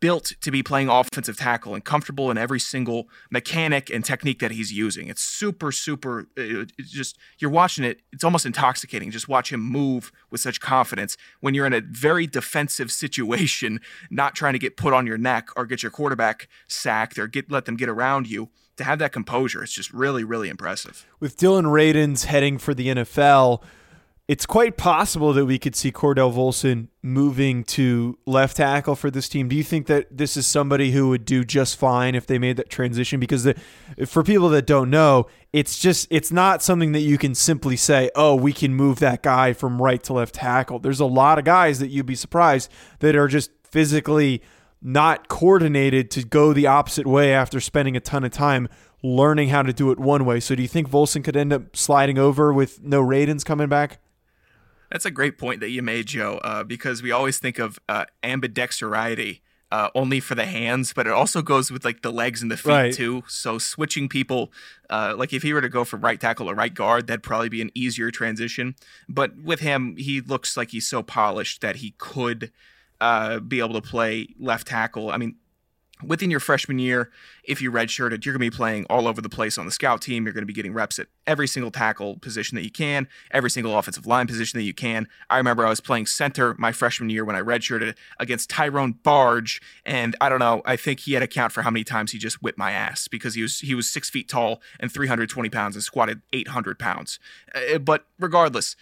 built 0.00 0.32
to 0.42 0.50
be 0.50 0.62
playing 0.62 0.88
offensive 0.88 1.36
tackle 1.36 1.74
and 1.74 1.84
comfortable 1.84 2.30
in 2.30 2.36
every 2.36 2.60
single 2.60 3.08
mechanic 3.30 3.88
and 3.90 4.04
technique 4.04 4.38
that 4.40 4.50
he's 4.50 4.70
using. 4.72 5.08
It's 5.08 5.22
super, 5.22 5.72
super. 5.72 6.22
uh, 6.38 6.66
It's 6.78 6.90
just 6.90 7.16
you're 7.38 7.50
watching 7.50 7.84
it. 7.84 8.00
It's 8.12 8.24
almost 8.24 8.44
intoxicating. 8.44 9.10
Just 9.10 9.28
watch 9.28 9.52
him 9.52 9.60
move 9.60 10.12
with 10.30 10.40
such 10.40 10.60
confidence 10.60 11.16
when 11.40 11.54
you're 11.54 11.66
in 11.66 11.72
a 11.72 11.80
very 11.80 12.26
defensive 12.26 12.90
situation, 13.04 13.80
not 14.10 14.34
trying 14.34 14.52
to 14.52 14.58
get 14.58 14.76
put 14.76 14.92
on 14.92 15.06
your 15.06 15.18
neck 15.18 15.48
or 15.56 15.64
get 15.66 15.82
your 15.82 15.90
quarterback 15.90 16.48
sacked 16.68 17.18
or 17.18 17.26
get 17.26 17.50
let 17.50 17.64
them 17.64 17.76
get 17.76 17.88
around 17.88 18.28
you. 18.28 18.50
To 18.78 18.84
have 18.84 18.98
that 18.98 19.12
composure, 19.12 19.62
it's 19.62 19.72
just 19.72 19.92
really, 19.92 20.24
really 20.24 20.48
impressive. 20.48 21.06
With 21.20 21.36
Dillon 21.36 21.66
Radunz 21.66 22.24
heading 22.24 22.58
for 22.58 22.74
the 22.74 22.88
NFL, 22.88 23.62
it's 24.26 24.46
quite 24.46 24.78
possible 24.78 25.34
that 25.34 25.44
we 25.44 25.58
could 25.58 25.76
see 25.76 25.92
Cordell 25.92 26.32
Volson 26.32 26.88
moving 27.02 27.62
to 27.64 28.18
left 28.24 28.56
tackle 28.56 28.94
for 28.94 29.10
this 29.10 29.28
team. 29.28 29.48
Do 29.48 29.56
you 29.56 29.62
think 29.62 29.86
that 29.88 30.16
this 30.16 30.38
is 30.38 30.46
somebody 30.46 30.92
who 30.92 31.10
would 31.10 31.26
do 31.26 31.44
just 31.44 31.76
fine 31.76 32.14
if 32.14 32.26
they 32.26 32.38
made 32.38 32.56
that 32.56 32.70
transition? 32.70 33.20
Because 33.20 33.44
the, 33.44 33.54
for 34.06 34.22
people 34.22 34.48
that 34.48 34.66
don't 34.66 34.88
know, 34.88 35.26
it's 35.52 35.78
just 35.78 36.08
it's 36.10 36.32
not 36.32 36.62
something 36.62 36.92
that 36.92 37.00
you 37.00 37.18
can 37.18 37.34
simply 37.34 37.76
say, 37.76 38.10
"Oh, 38.14 38.34
we 38.34 38.54
can 38.54 38.74
move 38.74 38.98
that 39.00 39.22
guy 39.22 39.52
from 39.52 39.80
right 39.80 40.02
to 40.04 40.14
left 40.14 40.36
tackle." 40.36 40.78
There's 40.78 41.00
a 41.00 41.06
lot 41.06 41.38
of 41.38 41.44
guys 41.44 41.78
that 41.80 41.88
you'd 41.88 42.06
be 42.06 42.14
surprised 42.14 42.70
that 43.00 43.14
are 43.14 43.28
just 43.28 43.50
physically 43.62 44.40
not 44.80 45.28
coordinated 45.28 46.10
to 46.12 46.24
go 46.24 46.54
the 46.54 46.66
opposite 46.66 47.06
way 47.06 47.34
after 47.34 47.60
spending 47.60 47.94
a 47.94 48.00
ton 48.00 48.24
of 48.24 48.30
time 48.30 48.68
learning 49.02 49.50
how 49.50 49.62
to 49.62 49.72
do 49.72 49.90
it 49.90 49.98
one 49.98 50.24
way. 50.24 50.40
So 50.40 50.54
do 50.54 50.62
you 50.62 50.68
think 50.68 50.88
Volson 50.88 51.22
could 51.22 51.36
end 51.36 51.52
up 51.52 51.76
sliding 51.76 52.16
over 52.16 52.54
with 52.54 52.82
no 52.82 53.02
Radunz 53.02 53.44
coming 53.44 53.68
back? 53.68 54.00
That's 54.94 55.04
a 55.04 55.10
great 55.10 55.38
point 55.38 55.58
that 55.58 55.70
you 55.70 55.82
made, 55.82 56.06
Joe, 56.06 56.38
uh, 56.44 56.62
because 56.62 57.02
we 57.02 57.10
always 57.10 57.38
think 57.38 57.58
of 57.58 57.80
uh, 57.88 58.04
ambidexterity 58.22 59.40
uh, 59.72 59.88
only 59.92 60.20
for 60.20 60.36
the 60.36 60.44
hands, 60.46 60.92
but 60.92 61.08
it 61.08 61.12
also 61.12 61.42
goes 61.42 61.68
with 61.72 61.84
like 61.84 62.02
the 62.02 62.12
legs 62.12 62.42
and 62.42 62.48
the 62.48 62.56
feet 62.56 62.70
Right. 62.70 62.92
too. 62.94 63.24
So 63.26 63.58
switching 63.58 64.08
people, 64.08 64.52
uh, 64.88 65.16
like 65.18 65.32
if 65.32 65.42
he 65.42 65.52
were 65.52 65.60
to 65.60 65.68
go 65.68 65.82
from 65.82 66.02
right 66.02 66.20
tackle 66.20 66.46
to 66.46 66.54
right 66.54 66.72
guard, 66.72 67.08
that'd 67.08 67.24
probably 67.24 67.48
be 67.48 67.60
an 67.60 67.72
easier 67.74 68.12
transition. 68.12 68.76
But 69.08 69.36
with 69.36 69.58
him, 69.58 69.96
he 69.96 70.20
looks 70.20 70.56
like 70.56 70.70
he's 70.70 70.86
so 70.86 71.02
polished 71.02 71.60
that 71.60 71.76
he 71.76 71.96
could 71.98 72.52
uh, 73.00 73.40
be 73.40 73.58
able 73.58 73.74
to 73.74 73.82
play 73.82 74.28
left 74.38 74.68
tackle. 74.68 75.10
I 75.10 75.16
mean, 75.16 75.34
within 76.02 76.30
your 76.30 76.40
freshman 76.40 76.78
year, 76.78 77.10
if 77.44 77.62
you 77.62 77.70
redshirted, 77.70 78.24
you're 78.24 78.34
going 78.34 78.44
to 78.44 78.50
be 78.50 78.56
playing 78.56 78.84
all 78.90 79.06
over 79.06 79.20
the 79.20 79.28
place 79.28 79.56
on 79.56 79.66
the 79.66 79.72
scout 79.72 80.02
team. 80.02 80.24
You're 80.24 80.32
going 80.32 80.42
to 80.42 80.46
be 80.46 80.52
getting 80.52 80.72
reps 80.72 80.98
at 80.98 81.06
every 81.26 81.46
single 81.46 81.70
tackle 81.70 82.16
position 82.18 82.56
that 82.56 82.64
you 82.64 82.70
can, 82.70 83.06
every 83.30 83.50
single 83.50 83.78
offensive 83.78 84.06
line 84.06 84.26
position 84.26 84.58
that 84.58 84.64
you 84.64 84.74
can. 84.74 85.06
I 85.30 85.36
remember 85.36 85.64
I 85.64 85.70
was 85.70 85.80
playing 85.80 86.06
center 86.06 86.54
my 86.58 86.72
freshman 86.72 87.10
year 87.10 87.24
when 87.24 87.36
I 87.36 87.42
redshirted 87.42 87.96
against 88.18 88.50
Tyrone 88.50 88.92
Barge, 88.92 89.60
and 89.84 90.16
I 90.20 90.28
don't 90.28 90.40
know, 90.40 90.62
I 90.64 90.76
think 90.76 91.00
he 91.00 91.12
had 91.12 91.22
a 91.22 91.28
count 91.28 91.52
for 91.52 91.62
how 91.62 91.70
many 91.70 91.84
times 91.84 92.12
he 92.12 92.18
just 92.18 92.42
whipped 92.42 92.58
my 92.58 92.72
ass 92.72 93.08
because 93.08 93.34
he 93.34 93.42
was 93.42 93.60
he 93.60 93.74
was 93.74 93.88
six 93.88 94.10
feet 94.10 94.28
tall 94.28 94.60
and 94.80 94.92
320 94.92 95.48
pounds 95.50 95.76
and 95.76 95.82
squatted 95.82 96.22
800 96.32 96.78
pounds. 96.78 97.18
Uh, 97.54 97.78
but 97.78 98.06
regardless, 98.18 98.76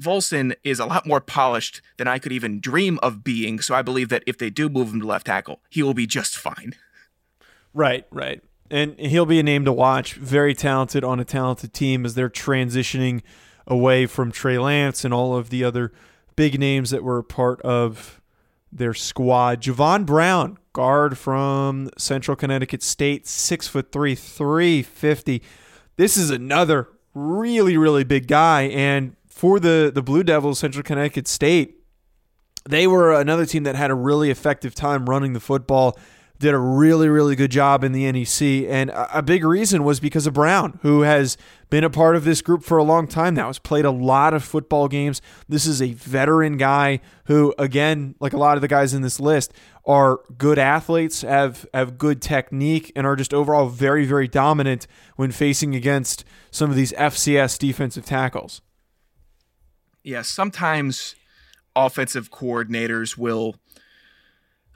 Volson 0.00 0.54
is 0.62 0.78
a 0.78 0.86
lot 0.86 1.06
more 1.06 1.20
polished 1.20 1.82
than 1.96 2.06
I 2.06 2.18
could 2.18 2.32
even 2.32 2.60
dream 2.60 2.98
of 3.02 3.24
being, 3.24 3.60
so 3.60 3.74
I 3.74 3.82
believe 3.82 4.08
that 4.10 4.22
if 4.26 4.38
they 4.38 4.50
do 4.50 4.68
move 4.68 4.92
him 4.92 5.00
to 5.00 5.06
left 5.06 5.26
tackle, 5.26 5.60
he 5.68 5.82
will 5.82 5.94
be 5.94 6.06
just 6.06 6.36
fine. 6.36 6.74
Right, 7.74 8.06
right. 8.10 8.42
And 8.70 8.98
he'll 8.98 9.26
be 9.26 9.40
a 9.40 9.42
name 9.42 9.64
to 9.64 9.72
watch. 9.72 10.14
Very 10.14 10.54
talented 10.54 11.02
on 11.02 11.18
a 11.18 11.24
talented 11.24 11.72
team 11.72 12.04
as 12.04 12.14
they're 12.14 12.30
transitioning 12.30 13.22
away 13.66 14.06
from 14.06 14.30
Trey 14.30 14.58
Lance 14.58 15.04
and 15.04 15.12
all 15.12 15.36
of 15.36 15.50
the 15.50 15.64
other 15.64 15.92
big 16.36 16.58
names 16.58 16.90
that 16.90 17.02
were 17.02 17.22
part 17.22 17.60
of 17.62 18.20
their 18.70 18.94
squad. 18.94 19.62
Javon 19.62 20.06
Brown, 20.06 20.58
guard 20.72 21.18
from 21.18 21.90
Central 21.98 22.36
Connecticut 22.36 22.82
State, 22.82 23.26
six 23.26 23.66
foot 23.66 23.90
three, 23.90 24.14
three 24.14 24.82
fifty. 24.82 25.42
This 25.96 26.16
is 26.16 26.30
another 26.30 26.88
really, 27.14 27.76
really 27.76 28.04
big 28.04 28.28
guy, 28.28 28.62
and 28.62 29.16
for 29.38 29.60
the 29.60 29.92
the 29.94 30.02
Blue 30.02 30.24
Devils, 30.24 30.58
Central 30.58 30.82
Connecticut 30.82 31.28
State, 31.28 31.76
they 32.68 32.88
were 32.88 33.12
another 33.12 33.46
team 33.46 33.62
that 33.62 33.76
had 33.76 33.88
a 33.88 33.94
really 33.94 34.30
effective 34.30 34.74
time 34.74 35.08
running 35.08 35.32
the 35.32 35.38
football. 35.38 35.96
Did 36.40 36.54
a 36.54 36.58
really, 36.58 37.08
really 37.08 37.36
good 37.36 37.52
job 37.52 37.84
in 37.84 37.92
the 37.92 38.10
NEC. 38.10 38.68
And 38.68 38.90
a 38.94 39.22
big 39.22 39.44
reason 39.44 39.84
was 39.84 40.00
because 40.00 40.26
of 40.26 40.34
Brown, 40.34 40.80
who 40.82 41.02
has 41.02 41.36
been 41.70 41.84
a 41.84 41.90
part 41.90 42.16
of 42.16 42.24
this 42.24 42.42
group 42.42 42.64
for 42.64 42.78
a 42.78 42.84
long 42.84 43.06
time 43.06 43.34
now, 43.34 43.46
has 43.46 43.60
played 43.60 43.84
a 43.84 43.90
lot 43.92 44.34
of 44.34 44.42
football 44.42 44.88
games. 44.88 45.20
This 45.48 45.66
is 45.66 45.80
a 45.82 45.92
veteran 45.92 46.56
guy 46.56 47.00
who, 47.26 47.54
again, 47.58 48.16
like 48.20 48.32
a 48.32 48.38
lot 48.38 48.56
of 48.56 48.60
the 48.60 48.68
guys 48.68 48.94
in 48.94 49.02
this 49.02 49.18
list, 49.18 49.52
are 49.84 50.20
good 50.36 50.60
athletes, 50.60 51.22
have, 51.22 51.66
have 51.74 51.98
good 51.98 52.22
technique, 52.22 52.92
and 52.94 53.04
are 53.04 53.16
just 53.16 53.34
overall 53.34 53.68
very, 53.68 54.04
very 54.04 54.28
dominant 54.28 54.86
when 55.16 55.32
facing 55.32 55.74
against 55.74 56.24
some 56.52 56.70
of 56.70 56.76
these 56.76 56.92
FCS 56.92 57.58
defensive 57.58 58.04
tackles 58.04 58.62
yeah, 60.08 60.22
sometimes 60.22 61.14
offensive 61.76 62.30
coordinators 62.30 63.18
will 63.18 63.56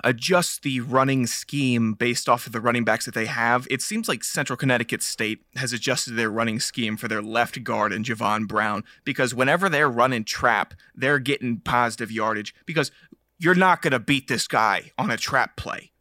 adjust 0.04 0.62
the 0.62 0.80
running 0.80 1.26
scheme 1.26 1.94
based 1.94 2.28
off 2.28 2.46
of 2.46 2.52
the 2.52 2.60
running 2.60 2.84
backs 2.84 3.06
that 3.06 3.14
they 3.14 3.24
have. 3.24 3.66
It 3.70 3.80
seems 3.80 4.08
like 4.08 4.24
Central 4.24 4.58
Connecticut 4.58 5.02
State 5.02 5.38
has 5.56 5.72
adjusted 5.72 6.16
their 6.16 6.30
running 6.30 6.60
scheme 6.60 6.98
for 6.98 7.08
their 7.08 7.22
left 7.22 7.64
guard 7.64 7.94
and 7.94 8.04
Javon 8.04 8.46
Brown 8.46 8.84
because 9.04 9.34
whenever 9.34 9.70
they're 9.70 9.88
running 9.88 10.24
trap, 10.24 10.74
they're 10.94 11.18
getting 11.18 11.60
positive 11.60 12.12
yardage 12.12 12.54
because 12.66 12.90
you're 13.38 13.54
not 13.54 13.80
going 13.80 13.92
to 13.92 13.98
beat 13.98 14.28
this 14.28 14.46
guy 14.46 14.90
on 14.98 15.10
a 15.10 15.16
trap 15.16 15.56
play. 15.56 15.92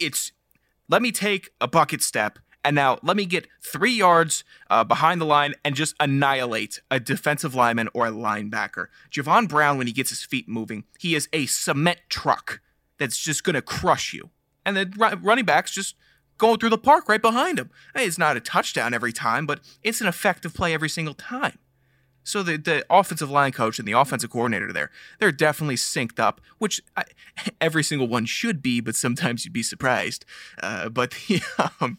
It's 0.00 0.32
let 0.88 1.00
me 1.00 1.12
take 1.12 1.50
a 1.60 1.68
bucket 1.68 2.02
step 2.02 2.40
and 2.64 2.76
now 2.76 2.98
let 3.02 3.16
me 3.16 3.24
get 3.24 3.46
three 3.62 3.92
yards 3.92 4.44
uh, 4.68 4.84
behind 4.84 5.20
the 5.20 5.24
line 5.24 5.54
and 5.64 5.74
just 5.74 5.94
annihilate 5.98 6.80
a 6.90 7.00
defensive 7.00 7.54
lineman 7.54 7.88
or 7.94 8.06
a 8.06 8.10
linebacker. 8.10 8.86
Javon 9.10 9.48
Brown, 9.48 9.78
when 9.78 9.86
he 9.86 9.92
gets 9.92 10.10
his 10.10 10.22
feet 10.22 10.48
moving, 10.48 10.84
he 10.98 11.14
is 11.14 11.28
a 11.32 11.46
cement 11.46 12.00
truck 12.08 12.60
that's 12.98 13.18
just 13.18 13.44
going 13.44 13.54
to 13.54 13.62
crush 13.62 14.12
you. 14.12 14.30
And 14.64 14.76
the 14.76 15.18
running 15.22 15.46
backs 15.46 15.70
just 15.70 15.94
going 16.36 16.58
through 16.58 16.70
the 16.70 16.78
park 16.78 17.08
right 17.08 17.20
behind 17.20 17.58
him. 17.58 17.70
It's 17.94 18.18
not 18.18 18.36
a 18.36 18.40
touchdown 18.40 18.94
every 18.94 19.12
time, 19.12 19.46
but 19.46 19.60
it's 19.82 20.00
an 20.00 20.06
effective 20.06 20.54
play 20.54 20.74
every 20.74 20.88
single 20.88 21.14
time. 21.14 21.58
So 22.22 22.42
the, 22.42 22.58
the 22.58 22.84
offensive 22.90 23.30
line 23.30 23.52
coach 23.52 23.78
and 23.78 23.88
the 23.88 23.92
offensive 23.92 24.30
coordinator 24.30 24.72
there, 24.72 24.90
they're 25.18 25.32
definitely 25.32 25.76
synced 25.76 26.18
up, 26.18 26.40
which 26.58 26.80
I, 26.96 27.04
every 27.60 27.82
single 27.82 28.08
one 28.08 28.26
should 28.26 28.62
be, 28.62 28.80
but 28.80 28.94
sometimes 28.94 29.44
you'd 29.44 29.54
be 29.54 29.62
surprised. 29.62 30.24
Uh, 30.62 30.88
but 30.88 31.10
the, 31.28 31.42
um, 31.80 31.98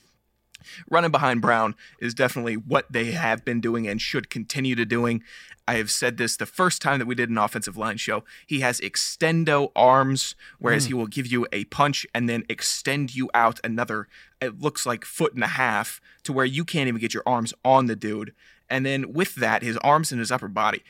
running 0.89 1.11
behind 1.11 1.41
Brown 1.41 1.75
is 1.99 2.13
definitely 2.13 2.55
what 2.55 2.91
they 2.91 3.11
have 3.11 3.45
been 3.45 3.61
doing 3.61 3.87
and 3.87 4.01
should 4.01 4.29
continue 4.29 4.75
to 4.75 4.85
doing. 4.85 5.23
I 5.67 5.75
have 5.75 5.91
said 5.91 6.17
this 6.17 6.35
the 6.35 6.45
first 6.45 6.81
time 6.81 6.99
that 6.99 7.05
we 7.05 7.15
did 7.15 7.29
an 7.29 7.37
offensive 7.37 7.77
line 7.77 7.97
show. 7.97 8.23
He 8.45 8.59
has 8.59 8.79
extendo 8.81 9.71
arms, 9.75 10.35
whereas 10.59 10.85
mm. 10.85 10.87
he 10.87 10.93
will 10.93 11.07
give 11.07 11.27
you 11.27 11.47
a 11.51 11.65
punch 11.65 12.05
and 12.13 12.27
then 12.27 12.43
extend 12.49 13.15
you 13.15 13.29
out 13.33 13.59
another, 13.63 14.07
it 14.41 14.59
looks 14.59 14.85
like 14.85 15.05
foot 15.05 15.33
and 15.33 15.43
a 15.43 15.47
half, 15.47 16.01
to 16.23 16.33
where 16.33 16.45
you 16.45 16.65
can't 16.65 16.87
even 16.87 16.99
get 16.99 17.13
your 17.13 17.23
arms 17.25 17.53
on 17.63 17.85
the 17.85 17.95
dude. 17.95 18.33
And 18.69 18.85
then 18.85 19.13
with 19.13 19.35
that, 19.35 19.63
his 19.63 19.77
arms 19.77 20.11
and 20.11 20.19
his 20.19 20.31
upper 20.31 20.47
body 20.47 20.83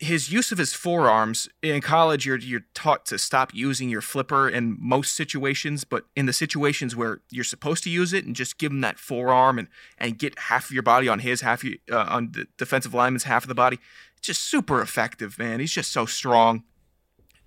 his 0.00 0.30
use 0.30 0.52
of 0.52 0.58
his 0.58 0.72
forearms 0.72 1.48
in 1.60 1.80
college 1.80 2.24
you're 2.24 2.38
you're 2.38 2.66
taught 2.72 3.04
to 3.04 3.18
stop 3.18 3.52
using 3.52 3.88
your 3.88 4.00
flipper 4.00 4.48
in 4.48 4.76
most 4.78 5.16
situations 5.16 5.82
but 5.82 6.04
in 6.14 6.26
the 6.26 6.32
situations 6.32 6.94
where 6.94 7.20
you're 7.30 7.42
supposed 7.42 7.82
to 7.82 7.90
use 7.90 8.12
it 8.12 8.24
and 8.24 8.36
just 8.36 8.58
give 8.58 8.70
him 8.70 8.80
that 8.80 8.98
forearm 8.98 9.58
and 9.58 9.66
and 9.98 10.16
get 10.18 10.38
half 10.38 10.66
of 10.66 10.70
your 10.70 10.84
body 10.84 11.08
on 11.08 11.18
his 11.18 11.40
half 11.40 11.64
uh, 11.64 11.96
on 12.08 12.30
the 12.30 12.46
defensive 12.56 12.94
lineman's 12.94 13.24
half 13.24 13.42
of 13.42 13.48
the 13.48 13.54
body 13.54 13.78
just 14.20 14.42
super 14.42 14.80
effective 14.80 15.38
man. 15.38 15.60
He's 15.60 15.72
just 15.72 15.90
so 15.90 16.06
strong. 16.06 16.64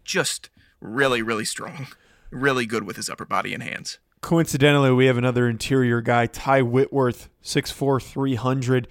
Just 0.03 0.49
really 0.79 1.21
really 1.21 1.45
strong. 1.45 1.87
Really 2.31 2.65
good 2.65 2.83
with 2.83 2.95
his 2.95 3.09
upper 3.09 3.25
body 3.25 3.53
and 3.53 3.61
hands. 3.61 3.99
Coincidentally 4.21 4.91
we 4.91 5.07
have 5.07 5.17
another 5.17 5.49
interior 5.49 6.01
guy 6.01 6.27
ty 6.27 6.61
whitworth 6.61 7.29
6'4 7.43 8.01
300 8.01 8.87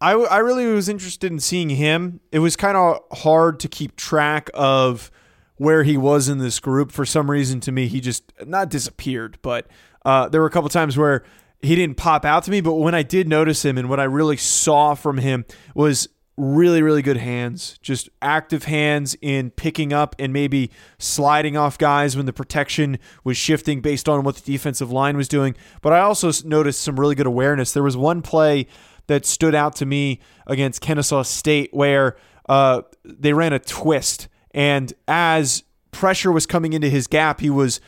I, 0.00 0.12
I 0.12 0.38
really 0.38 0.66
was 0.66 0.88
interested 0.88 1.30
in 1.30 1.40
seeing 1.40 1.70
him. 1.70 2.20
It 2.32 2.38
was 2.38 2.56
kind 2.56 2.76
of 2.76 3.00
hard 3.18 3.60
to 3.60 3.68
keep 3.68 3.96
track 3.96 4.50
of 4.54 5.10
where 5.56 5.82
he 5.82 5.96
was 5.96 6.28
in 6.28 6.38
this 6.38 6.58
group. 6.58 6.90
For 6.90 7.04
some 7.04 7.30
reason, 7.30 7.60
to 7.60 7.72
me, 7.72 7.86
he 7.86 8.00
just 8.00 8.32
not 8.46 8.70
disappeared, 8.70 9.38
but 9.42 9.66
uh, 10.04 10.28
there 10.28 10.40
were 10.40 10.46
a 10.46 10.50
couple 10.50 10.70
times 10.70 10.96
where 10.96 11.22
he 11.60 11.74
didn't 11.74 11.98
pop 11.98 12.24
out 12.24 12.44
to 12.44 12.50
me. 12.50 12.62
But 12.62 12.74
when 12.74 12.94
I 12.94 13.02
did 13.02 13.28
notice 13.28 13.64
him, 13.64 13.76
and 13.76 13.90
what 13.90 14.00
I 14.00 14.04
really 14.04 14.38
saw 14.38 14.94
from 14.94 15.18
him 15.18 15.44
was 15.74 16.08
really, 16.38 16.80
really 16.80 17.02
good 17.02 17.18
hands, 17.18 17.78
just 17.82 18.08
active 18.22 18.64
hands 18.64 19.14
in 19.20 19.50
picking 19.50 19.92
up 19.92 20.16
and 20.18 20.32
maybe 20.32 20.70
sliding 20.98 21.58
off 21.58 21.76
guys 21.76 22.16
when 22.16 22.24
the 22.24 22.32
protection 22.32 22.98
was 23.24 23.36
shifting 23.36 23.82
based 23.82 24.08
on 24.08 24.24
what 24.24 24.36
the 24.36 24.52
defensive 24.52 24.90
line 24.90 25.18
was 25.18 25.28
doing. 25.28 25.54
But 25.82 25.92
I 25.92 26.00
also 26.00 26.30
noticed 26.46 26.80
some 26.80 26.98
really 26.98 27.14
good 27.14 27.26
awareness. 27.26 27.72
There 27.72 27.82
was 27.82 27.96
one 27.96 28.22
play 28.22 28.66
that 29.10 29.26
stood 29.26 29.56
out 29.56 29.74
to 29.74 29.84
me 29.84 30.20
against 30.46 30.80
Kennesaw 30.80 31.24
State 31.24 31.70
where 31.72 32.16
uh, 32.48 32.82
they 33.04 33.32
ran 33.32 33.52
a 33.52 33.58
twist, 33.58 34.28
and 34.52 34.92
as 35.08 35.64
pressure 35.90 36.30
was 36.30 36.46
coming 36.46 36.74
into 36.74 36.88
his 36.88 37.08
gap, 37.08 37.40
he 37.40 37.50
was 37.50 37.80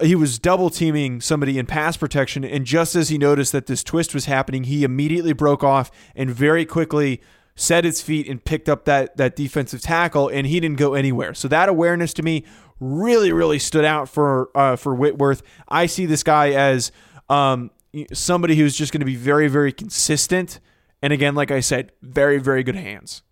he 0.00 0.14
was 0.14 0.38
double 0.38 0.70
teaming 0.70 1.20
somebody 1.20 1.58
in 1.58 1.66
pass 1.66 1.96
protection, 1.96 2.44
and 2.44 2.64
just 2.64 2.94
as 2.94 3.08
he 3.08 3.18
noticed 3.18 3.50
that 3.50 3.66
this 3.66 3.82
twist 3.82 4.14
was 4.14 4.26
happening, 4.26 4.64
he 4.64 4.84
immediately 4.84 5.32
broke 5.32 5.64
off 5.64 5.90
and 6.14 6.30
very 6.30 6.64
quickly 6.64 7.20
set 7.56 7.84
his 7.84 8.00
feet 8.00 8.28
and 8.28 8.44
picked 8.44 8.68
up 8.68 8.84
that 8.84 9.16
that 9.16 9.34
defensive 9.34 9.80
tackle, 9.80 10.28
and 10.28 10.46
he 10.46 10.60
didn't 10.60 10.78
go 10.78 10.94
anywhere. 10.94 11.34
So 11.34 11.48
that 11.48 11.68
awareness 11.68 12.14
to 12.14 12.22
me 12.22 12.44
really, 12.78 13.32
really 13.32 13.58
stood 13.58 13.84
out 13.84 14.08
for 14.08 14.50
uh, 14.54 14.76
for 14.76 14.94
Whitworth. 14.94 15.42
I 15.68 15.86
see 15.86 16.06
this 16.06 16.22
guy 16.22 16.50
as 16.50 16.92
um, 17.28 17.72
somebody 18.12 18.56
who's 18.56 18.76
just 18.76 18.92
going 18.92 19.00
to 19.00 19.06
be 19.06 19.16
very, 19.16 19.48
very 19.48 19.72
consistent. 19.72 20.60
And 21.02 21.12
again, 21.12 21.34
like 21.34 21.50
I 21.50 21.60
said, 21.60 21.92
very, 22.02 22.38
very 22.38 22.62
good 22.62 22.76
hands. 22.76 23.22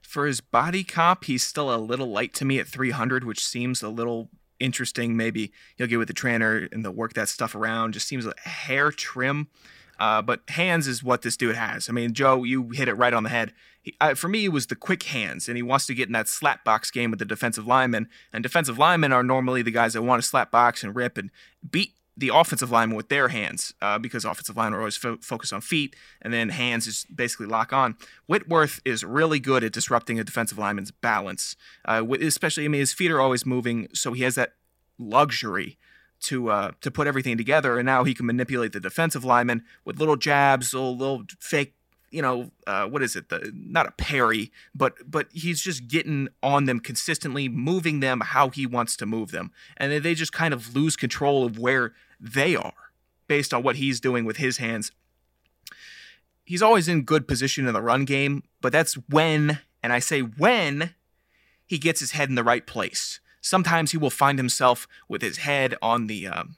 For 0.00 0.26
his 0.26 0.40
body 0.40 0.84
comp, 0.84 1.24
he's 1.24 1.42
still 1.42 1.74
a 1.74 1.78
little 1.78 2.08
light 2.08 2.34
to 2.34 2.44
me 2.44 2.58
at 2.58 2.68
300, 2.68 3.24
which 3.24 3.44
seems 3.44 3.82
a 3.82 3.88
little 3.88 4.28
interesting. 4.60 5.16
Maybe 5.16 5.52
he'll 5.76 5.86
get 5.86 5.98
with 5.98 6.08
the 6.08 6.14
trainer 6.14 6.68
and 6.70 6.84
they'll 6.84 6.92
work 6.92 7.14
that 7.14 7.28
stuff 7.28 7.54
around. 7.54 7.92
Just 7.94 8.08
seems 8.08 8.26
a 8.26 8.34
hair 8.44 8.90
trim. 8.90 9.48
Uh, 9.98 10.20
but 10.20 10.40
hands 10.48 10.86
is 10.88 11.02
what 11.02 11.22
this 11.22 11.36
dude 11.36 11.54
has. 11.54 11.88
I 11.88 11.92
mean, 11.92 12.12
Joe, 12.12 12.42
you 12.44 12.70
hit 12.70 12.88
it 12.88 12.94
right 12.94 13.14
on 13.14 13.22
the 13.22 13.28
head. 13.28 13.52
He, 13.82 13.94
for 14.14 14.28
me, 14.28 14.44
it 14.44 14.48
was 14.48 14.66
the 14.66 14.74
quick 14.74 15.04
hands, 15.04 15.48
and 15.48 15.56
he 15.56 15.62
wants 15.62 15.86
to 15.86 15.94
get 15.94 16.08
in 16.08 16.12
that 16.12 16.28
slap 16.28 16.64
box 16.64 16.90
game 16.90 17.10
with 17.10 17.18
the 17.18 17.24
defensive 17.24 17.66
linemen. 17.66 18.08
And 18.32 18.42
defensive 18.42 18.78
linemen 18.78 19.12
are 19.12 19.22
normally 19.22 19.62
the 19.62 19.70
guys 19.70 19.92
that 19.92 20.02
want 20.02 20.22
to 20.22 20.28
slap 20.28 20.50
box 20.50 20.82
and 20.82 20.96
rip 20.96 21.18
and 21.18 21.30
beat 21.70 21.94
the 22.16 22.30
offensive 22.32 22.70
lineman 22.70 22.96
with 22.96 23.08
their 23.08 23.28
hands 23.28 23.72
uh, 23.80 23.98
because 23.98 24.24
offensive 24.24 24.56
linemen 24.56 24.78
are 24.78 24.82
always 24.82 24.96
fo- 24.96 25.18
focused 25.22 25.52
on 25.52 25.60
feet 25.60 25.96
and 26.20 26.32
then 26.32 26.50
hands 26.50 26.86
is 26.86 27.06
basically 27.14 27.46
lock 27.46 27.72
on. 27.72 27.96
Whitworth 28.26 28.80
is 28.84 29.02
really 29.02 29.40
good 29.40 29.64
at 29.64 29.72
disrupting 29.72 30.20
a 30.20 30.24
defensive 30.24 30.58
lineman's 30.58 30.90
balance, 30.90 31.56
uh, 31.86 32.04
especially 32.20 32.64
I 32.64 32.68
mean 32.68 32.80
his 32.80 32.92
feet 32.92 33.10
are 33.10 33.20
always 33.20 33.46
moving, 33.46 33.88
so 33.94 34.12
he 34.12 34.22
has 34.24 34.34
that 34.34 34.54
luxury 34.98 35.78
to 36.22 36.50
uh, 36.50 36.70
to 36.80 36.90
put 36.90 37.06
everything 37.06 37.36
together, 37.36 37.78
and 37.78 37.86
now 37.86 38.04
he 38.04 38.14
can 38.14 38.26
manipulate 38.26 38.72
the 38.72 38.80
defensive 38.80 39.24
lineman 39.24 39.64
with 39.84 39.98
little 39.98 40.16
jabs, 40.16 40.72
little, 40.72 40.96
little 40.96 41.24
fake 41.40 41.74
you 42.12 42.22
know, 42.22 42.50
uh, 42.66 42.86
what 42.86 43.02
is 43.02 43.16
it? 43.16 43.30
The 43.30 43.50
not 43.54 43.86
a 43.86 43.92
parry, 43.92 44.52
but 44.74 44.94
but 45.10 45.28
he's 45.32 45.62
just 45.62 45.88
getting 45.88 46.28
on 46.42 46.66
them 46.66 46.78
consistently, 46.78 47.48
moving 47.48 48.00
them 48.00 48.20
how 48.20 48.50
he 48.50 48.66
wants 48.66 48.96
to 48.98 49.06
move 49.06 49.30
them, 49.30 49.50
and 49.76 50.04
they 50.04 50.14
just 50.14 50.32
kind 50.32 50.52
of 50.54 50.76
lose 50.76 50.94
control 50.94 51.44
of 51.44 51.58
where 51.58 51.94
they 52.20 52.54
are 52.54 52.74
based 53.26 53.54
on 53.54 53.62
what 53.62 53.76
he's 53.76 53.98
doing 53.98 54.24
with 54.24 54.36
his 54.36 54.58
hands. 54.58 54.92
He's 56.44 56.62
always 56.62 56.86
in 56.86 57.02
good 57.02 57.26
position 57.26 57.66
in 57.66 57.72
the 57.72 57.80
run 57.80 58.04
game, 58.04 58.42
but 58.60 58.72
that's 58.72 58.94
when, 59.08 59.60
and 59.82 59.92
I 59.92 60.00
say 60.00 60.20
when, 60.20 60.94
he 61.64 61.78
gets 61.78 62.00
his 62.00 62.10
head 62.10 62.28
in 62.28 62.34
the 62.34 62.44
right 62.44 62.66
place. 62.66 63.20
Sometimes 63.40 63.92
he 63.92 63.96
will 63.96 64.10
find 64.10 64.38
himself 64.38 64.86
with 65.08 65.22
his 65.22 65.38
head 65.38 65.74
on 65.80 66.08
the 66.08 66.26
um, 66.26 66.56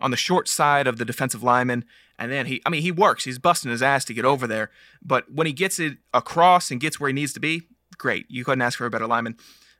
on 0.00 0.10
the 0.10 0.16
short 0.16 0.48
side 0.48 0.86
of 0.86 0.98
the 0.98 1.04
defensive 1.04 1.42
lineman, 1.42 1.84
and 2.20 2.30
then 2.30 2.46
he, 2.46 2.60
I 2.66 2.70
mean, 2.70 2.82
he 2.82 2.92
works. 2.92 3.24
He's 3.24 3.38
busting 3.38 3.70
his 3.70 3.82
ass 3.82 4.04
to 4.04 4.14
get 4.14 4.26
over 4.26 4.46
there, 4.46 4.70
but 5.02 5.32
when 5.32 5.46
he 5.46 5.54
gets 5.54 5.80
it 5.80 5.96
across 6.12 6.70
and 6.70 6.78
gets 6.78 7.00
where 7.00 7.08
he 7.08 7.14
needs 7.14 7.32
to 7.32 7.40
be, 7.40 7.62
great. 7.96 8.26
You 8.28 8.44
couldn't 8.44 8.62
ask 8.62 8.76
for 8.76 8.86
a 8.86 8.90
better 8.90 9.06
lineman. 9.06 9.36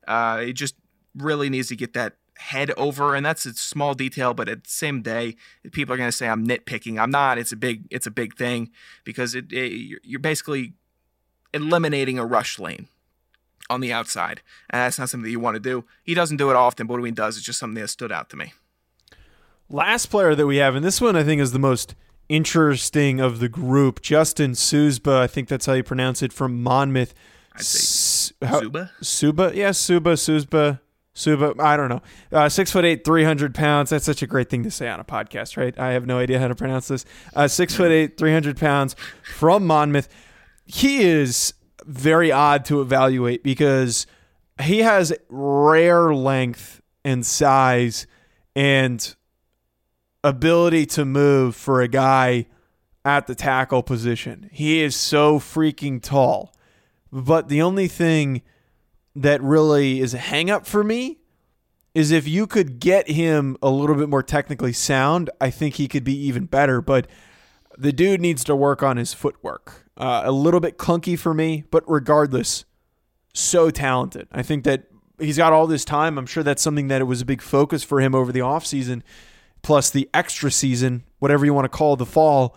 Uh, 0.09 0.38
he 0.38 0.53
just 0.55 0.74
really 1.14 1.50
needs 1.50 1.68
to 1.68 1.76
get 1.76 1.92
that 1.92 2.14
head 2.38 2.70
over, 2.79 3.14
and 3.14 3.24
that's 3.24 3.44
a 3.44 3.53
small 3.53 3.92
detail, 3.92 4.33
but 4.33 4.48
at 4.48 4.64
the 4.64 4.70
same 4.70 5.03
day, 5.03 5.37
people 5.72 5.92
are 5.94 5.98
going 5.98 6.09
to 6.09 6.16
say 6.16 6.29
I'm 6.29 6.46
nitpicking. 6.46 6.98
I'm 6.98 7.11
not. 7.11 7.37
It's 7.37 7.53
a 7.53 7.57
big, 7.57 7.87
it's 7.90 8.07
a 8.07 8.11
big 8.11 8.35
thing 8.37 8.70
because 9.05 9.35
it, 9.35 9.53
it 9.53 10.00
you're 10.03 10.18
basically 10.18 10.72
eliminating 11.53 12.18
a 12.18 12.24
rush 12.24 12.59
lane 12.59 12.88
on 13.68 13.83
the 13.83 13.92
outside, 13.92 14.40
and 14.70 14.81
that's 14.81 14.98
not 14.98 15.11
something 15.11 15.24
that 15.24 15.31
you 15.31 15.40
want 15.40 15.57
to 15.57 15.61
do. 15.61 15.85
He 16.03 16.14
doesn't 16.14 16.38
do 16.38 16.48
it 16.48 16.57
often, 16.57 16.87
but 16.87 16.94
when 16.94 17.05
he 17.05 17.11
does, 17.11 17.37
it's 17.37 17.44
just 17.44 17.59
something 17.59 17.81
that 17.83 17.88
stood 17.88 18.11
out 18.11 18.31
to 18.31 18.37
me. 18.37 18.55
Last 19.68 20.07
player 20.07 20.35
that 20.35 20.46
we 20.46 20.57
have, 20.57 20.74
and 20.74 20.85
this 20.85 21.03
one 21.03 21.16
I 21.16 21.22
think 21.22 21.42
is 21.42 21.53
the 21.53 21.59
most 21.59 21.94
interesting 22.31 23.21
of 23.21 23.40
the 23.40 23.49
group, 23.49 24.01
Justin 24.01 24.53
Susba. 24.53 25.19
I 25.21 25.27
think 25.27 25.49
that's 25.49 25.66
how 25.66 25.73
you 25.75 25.83
pronounce 25.83 26.23
it 26.23 26.33
from 26.33 26.62
Monmouth. 26.62 27.12
I'd 27.55 27.62
say 27.62 27.79
S- 27.79 28.33
how- 28.49 28.61
Zuba. 28.61 28.90
Suba, 29.03 29.53
yeah, 29.55 29.73
Suba, 29.73 30.16
Suba. 30.16 30.81
I 31.59 31.77
don't 31.77 31.88
know. 31.88 32.01
Uh, 32.33 32.49
six 32.49 32.71
foot 32.71 32.85
eight, 32.85 33.05
three 33.05 33.25
hundred 33.25 33.55
pounds. 33.55 33.90
That's 33.90 34.05
such 34.07 34.23
a 34.23 34.27
great 34.27 34.49
thing 34.49 34.62
to 34.62 34.71
say 34.71 34.88
on 34.88 35.01
a 35.01 35.05
podcast, 35.05 35.57
right? 35.57 35.77
I 35.79 35.90
have 35.93 36.07
no 36.07 36.19
idea 36.19 36.38
how 36.38 36.49
to 36.49 36.55
pronounce 36.55 36.88
this. 36.88 37.05
Uh, 37.35 37.49
six 37.49 37.75
foot 37.75 37.90
eight, 37.90 38.16
three 38.16 38.33
hundred 38.33 38.57
pounds 38.57 38.95
from 39.25 39.66
Monmouth. 39.66 40.09
He 40.66 41.03
is 41.03 41.53
very 41.85 42.31
odd 42.31 42.64
to 42.66 42.81
evaluate 42.81 43.43
because 43.43 44.07
he 44.62 44.79
has 44.81 45.12
rare 45.29 46.14
length 46.14 46.81
and 47.05 47.27
size 47.27 48.07
and 48.55 49.14
ability 50.22 50.87
to 50.87 51.04
move 51.04 51.56
for 51.56 51.80
a 51.80 51.88
guy 51.88 52.46
at 53.04 53.26
the 53.26 53.35
tackle 53.35 53.83
position. 53.83 54.50
He 54.52 54.80
is 54.80 54.94
so 54.94 55.38
freaking 55.38 56.02
tall. 56.02 56.54
But 57.12 57.48
the 57.48 57.62
only 57.62 57.88
thing 57.88 58.42
that 59.16 59.42
really 59.42 60.00
is 60.00 60.14
a 60.14 60.18
hang 60.18 60.50
up 60.50 60.66
for 60.66 60.85
me 60.85 61.18
is 61.94 62.11
if 62.11 62.28
you 62.28 62.46
could 62.46 62.78
get 62.78 63.09
him 63.09 63.56
a 63.62 63.70
little 63.70 63.96
bit 63.96 64.09
more 64.09 64.22
technically 64.22 64.72
sound, 64.72 65.28
I 65.40 65.50
think 65.50 65.74
he 65.74 65.88
could 65.88 66.04
be 66.04 66.16
even 66.26 66.46
better. 66.46 66.80
But 66.80 67.09
the 67.76 67.92
dude 67.92 68.20
needs 68.20 68.44
to 68.44 68.54
work 68.54 68.83
on 68.83 68.96
his 68.96 69.12
footwork. 69.12 69.87
Uh, 69.96 70.22
a 70.24 70.33
little 70.33 70.61
bit 70.61 70.78
clunky 70.78 71.18
for 71.18 71.35
me, 71.35 71.64
but 71.70 71.83
regardless, 71.88 72.64
so 73.35 73.70
talented. 73.70 74.28
I 74.33 74.42
think 74.42 74.64
that 74.64 74.85
he's 75.18 75.37
got 75.37 75.52
all 75.52 75.66
this 75.66 75.85
time. 75.85 76.16
I'm 76.16 76.26
sure 76.26 76.42
that's 76.42 76.62
something 76.62 76.88
that 76.88 77.00
it 77.00 77.04
was 77.04 77.20
a 77.20 77.26
big 77.26 77.42
focus 77.42 77.83
for 77.83 78.00
him 78.00 78.14
over 78.14 78.33
the 78.33 78.40
offseason, 78.40 79.02
plus 79.62 79.90
the 79.90 80.09
extra 80.14 80.51
season, 80.51 81.05
whatever 81.18 81.44
you 81.44 81.55
want 81.55 81.64
to 81.64 81.68
call 81.68 81.96
the 81.96 82.07
fall. 82.07 82.57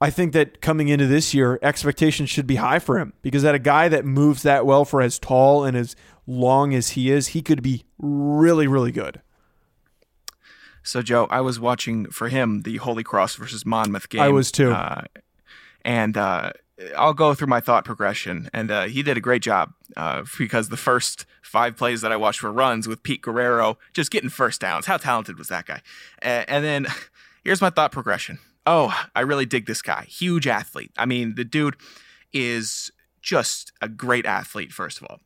I 0.00 0.10
think 0.10 0.32
that 0.32 0.60
coming 0.60 0.88
into 0.88 1.06
this 1.06 1.34
year, 1.34 1.58
expectations 1.60 2.30
should 2.30 2.46
be 2.46 2.56
high 2.56 2.78
for 2.78 2.98
him 2.98 3.14
because 3.20 3.42
that 3.42 3.54
a 3.54 3.58
guy 3.58 3.88
that 3.88 4.04
moves 4.04 4.42
that 4.42 4.64
well 4.64 4.84
for 4.84 5.02
as 5.02 5.18
tall 5.18 5.64
and 5.64 5.76
as 5.76 5.96
long 6.26 6.72
as 6.72 6.90
he 6.90 7.10
is, 7.10 7.28
he 7.28 7.42
could 7.42 7.62
be 7.62 7.84
really, 7.98 8.68
really 8.68 8.92
good. 8.92 9.20
So, 10.84 11.02
Joe, 11.02 11.26
I 11.30 11.40
was 11.40 11.58
watching 11.58 12.06
for 12.06 12.28
him 12.28 12.62
the 12.62 12.76
Holy 12.76 13.02
Cross 13.02 13.34
versus 13.34 13.66
Monmouth 13.66 14.08
game. 14.08 14.20
I 14.20 14.28
was 14.28 14.52
too. 14.52 14.70
Uh, 14.70 15.02
and 15.84 16.16
uh, 16.16 16.52
I'll 16.96 17.14
go 17.14 17.34
through 17.34 17.48
my 17.48 17.60
thought 17.60 17.84
progression. 17.84 18.48
And 18.52 18.70
uh, 18.70 18.84
he 18.84 19.02
did 19.02 19.16
a 19.16 19.20
great 19.20 19.42
job 19.42 19.72
uh, 19.96 20.24
because 20.38 20.68
the 20.68 20.76
first 20.76 21.26
five 21.42 21.76
plays 21.76 22.00
that 22.02 22.12
I 22.12 22.16
watched 22.16 22.42
were 22.42 22.52
runs 22.52 22.86
with 22.86 23.02
Pete 23.02 23.22
Guerriero 23.22 23.76
just 23.92 24.10
getting 24.10 24.30
first 24.30 24.60
downs. 24.60 24.86
How 24.86 24.96
talented 24.96 25.38
was 25.38 25.48
that 25.48 25.66
guy? 25.66 25.82
And 26.22 26.64
then 26.64 26.86
here's 27.44 27.60
my 27.60 27.70
thought 27.70 27.92
progression. 27.92 28.38
Oh, 28.66 28.94
I 29.16 29.20
really 29.20 29.46
dig 29.46 29.66
this 29.66 29.82
guy. 29.82 30.04
Huge 30.04 30.46
athlete. 30.46 30.92
I 30.96 31.06
mean, 31.06 31.34
the 31.34 31.44
dude 31.44 31.76
is 32.32 32.90
just 33.22 33.72
a 33.80 33.88
great 33.88 34.26
athlete, 34.26 34.72
first 34.72 35.00
of 35.00 35.06
all. 35.08 35.20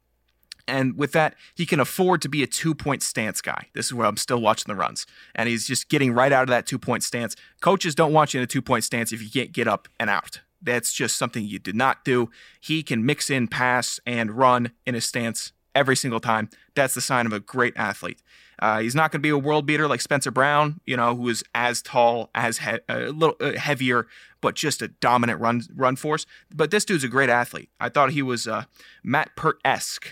And 0.68 0.96
with 0.96 1.12
that, 1.12 1.34
he 1.56 1.66
can 1.66 1.80
afford 1.80 2.22
to 2.22 2.28
be 2.28 2.42
a 2.42 2.46
two 2.46 2.74
point 2.74 3.02
stance 3.02 3.40
guy. 3.40 3.66
This 3.74 3.86
is 3.86 3.94
where 3.94 4.06
I'm 4.06 4.16
still 4.16 4.40
watching 4.40 4.72
the 4.72 4.78
runs. 4.78 5.06
And 5.34 5.48
he's 5.48 5.66
just 5.66 5.88
getting 5.88 6.12
right 6.12 6.32
out 6.32 6.44
of 6.44 6.48
that 6.48 6.66
two 6.66 6.78
point 6.78 7.02
stance. 7.02 7.34
Coaches 7.60 7.94
don't 7.94 8.12
want 8.12 8.32
you 8.32 8.38
in 8.38 8.44
a 8.44 8.46
two 8.46 8.62
point 8.62 8.84
stance 8.84 9.12
if 9.12 9.20
you 9.20 9.28
can't 9.28 9.52
get 9.52 9.66
up 9.66 9.88
and 9.98 10.08
out. 10.08 10.40
That's 10.62 10.92
just 10.92 11.16
something 11.16 11.44
you 11.44 11.58
do 11.58 11.72
not 11.72 12.04
do. 12.04 12.30
He 12.60 12.82
can 12.82 13.04
mix 13.04 13.30
in 13.30 13.48
pass 13.48 14.00
and 14.06 14.32
run 14.32 14.72
in 14.86 14.94
a 14.94 15.00
stance 15.00 15.52
every 15.74 15.96
single 15.96 16.20
time. 16.20 16.48
That's 16.74 16.94
the 16.94 17.00
sign 17.00 17.26
of 17.26 17.32
a 17.32 17.40
great 17.40 17.74
athlete. 17.76 18.22
Uh, 18.58 18.78
he's 18.78 18.94
not 18.94 19.10
going 19.10 19.20
to 19.20 19.26
be 19.26 19.30
a 19.30 19.38
world 19.38 19.66
beater 19.66 19.88
like 19.88 20.00
Spencer 20.00 20.30
Brown, 20.30 20.80
you 20.86 20.96
know, 20.96 21.16
who 21.16 21.28
is 21.28 21.42
as 21.54 21.82
tall, 21.82 22.30
as 22.34 22.58
he- 22.58 22.78
a 22.88 23.10
little 23.10 23.34
uh, 23.40 23.58
heavier, 23.58 24.06
but 24.40 24.54
just 24.54 24.80
a 24.82 24.88
dominant 24.88 25.40
run 25.40 25.62
run 25.74 25.96
force. 25.96 26.26
But 26.54 26.70
this 26.70 26.84
dude's 26.84 27.02
a 27.02 27.08
great 27.08 27.28
athlete. 27.28 27.70
I 27.80 27.88
thought 27.88 28.10
he 28.10 28.22
was 28.22 28.46
uh, 28.46 28.64
Matt 29.02 29.34
Peart 29.34 29.58
esque 29.64 30.08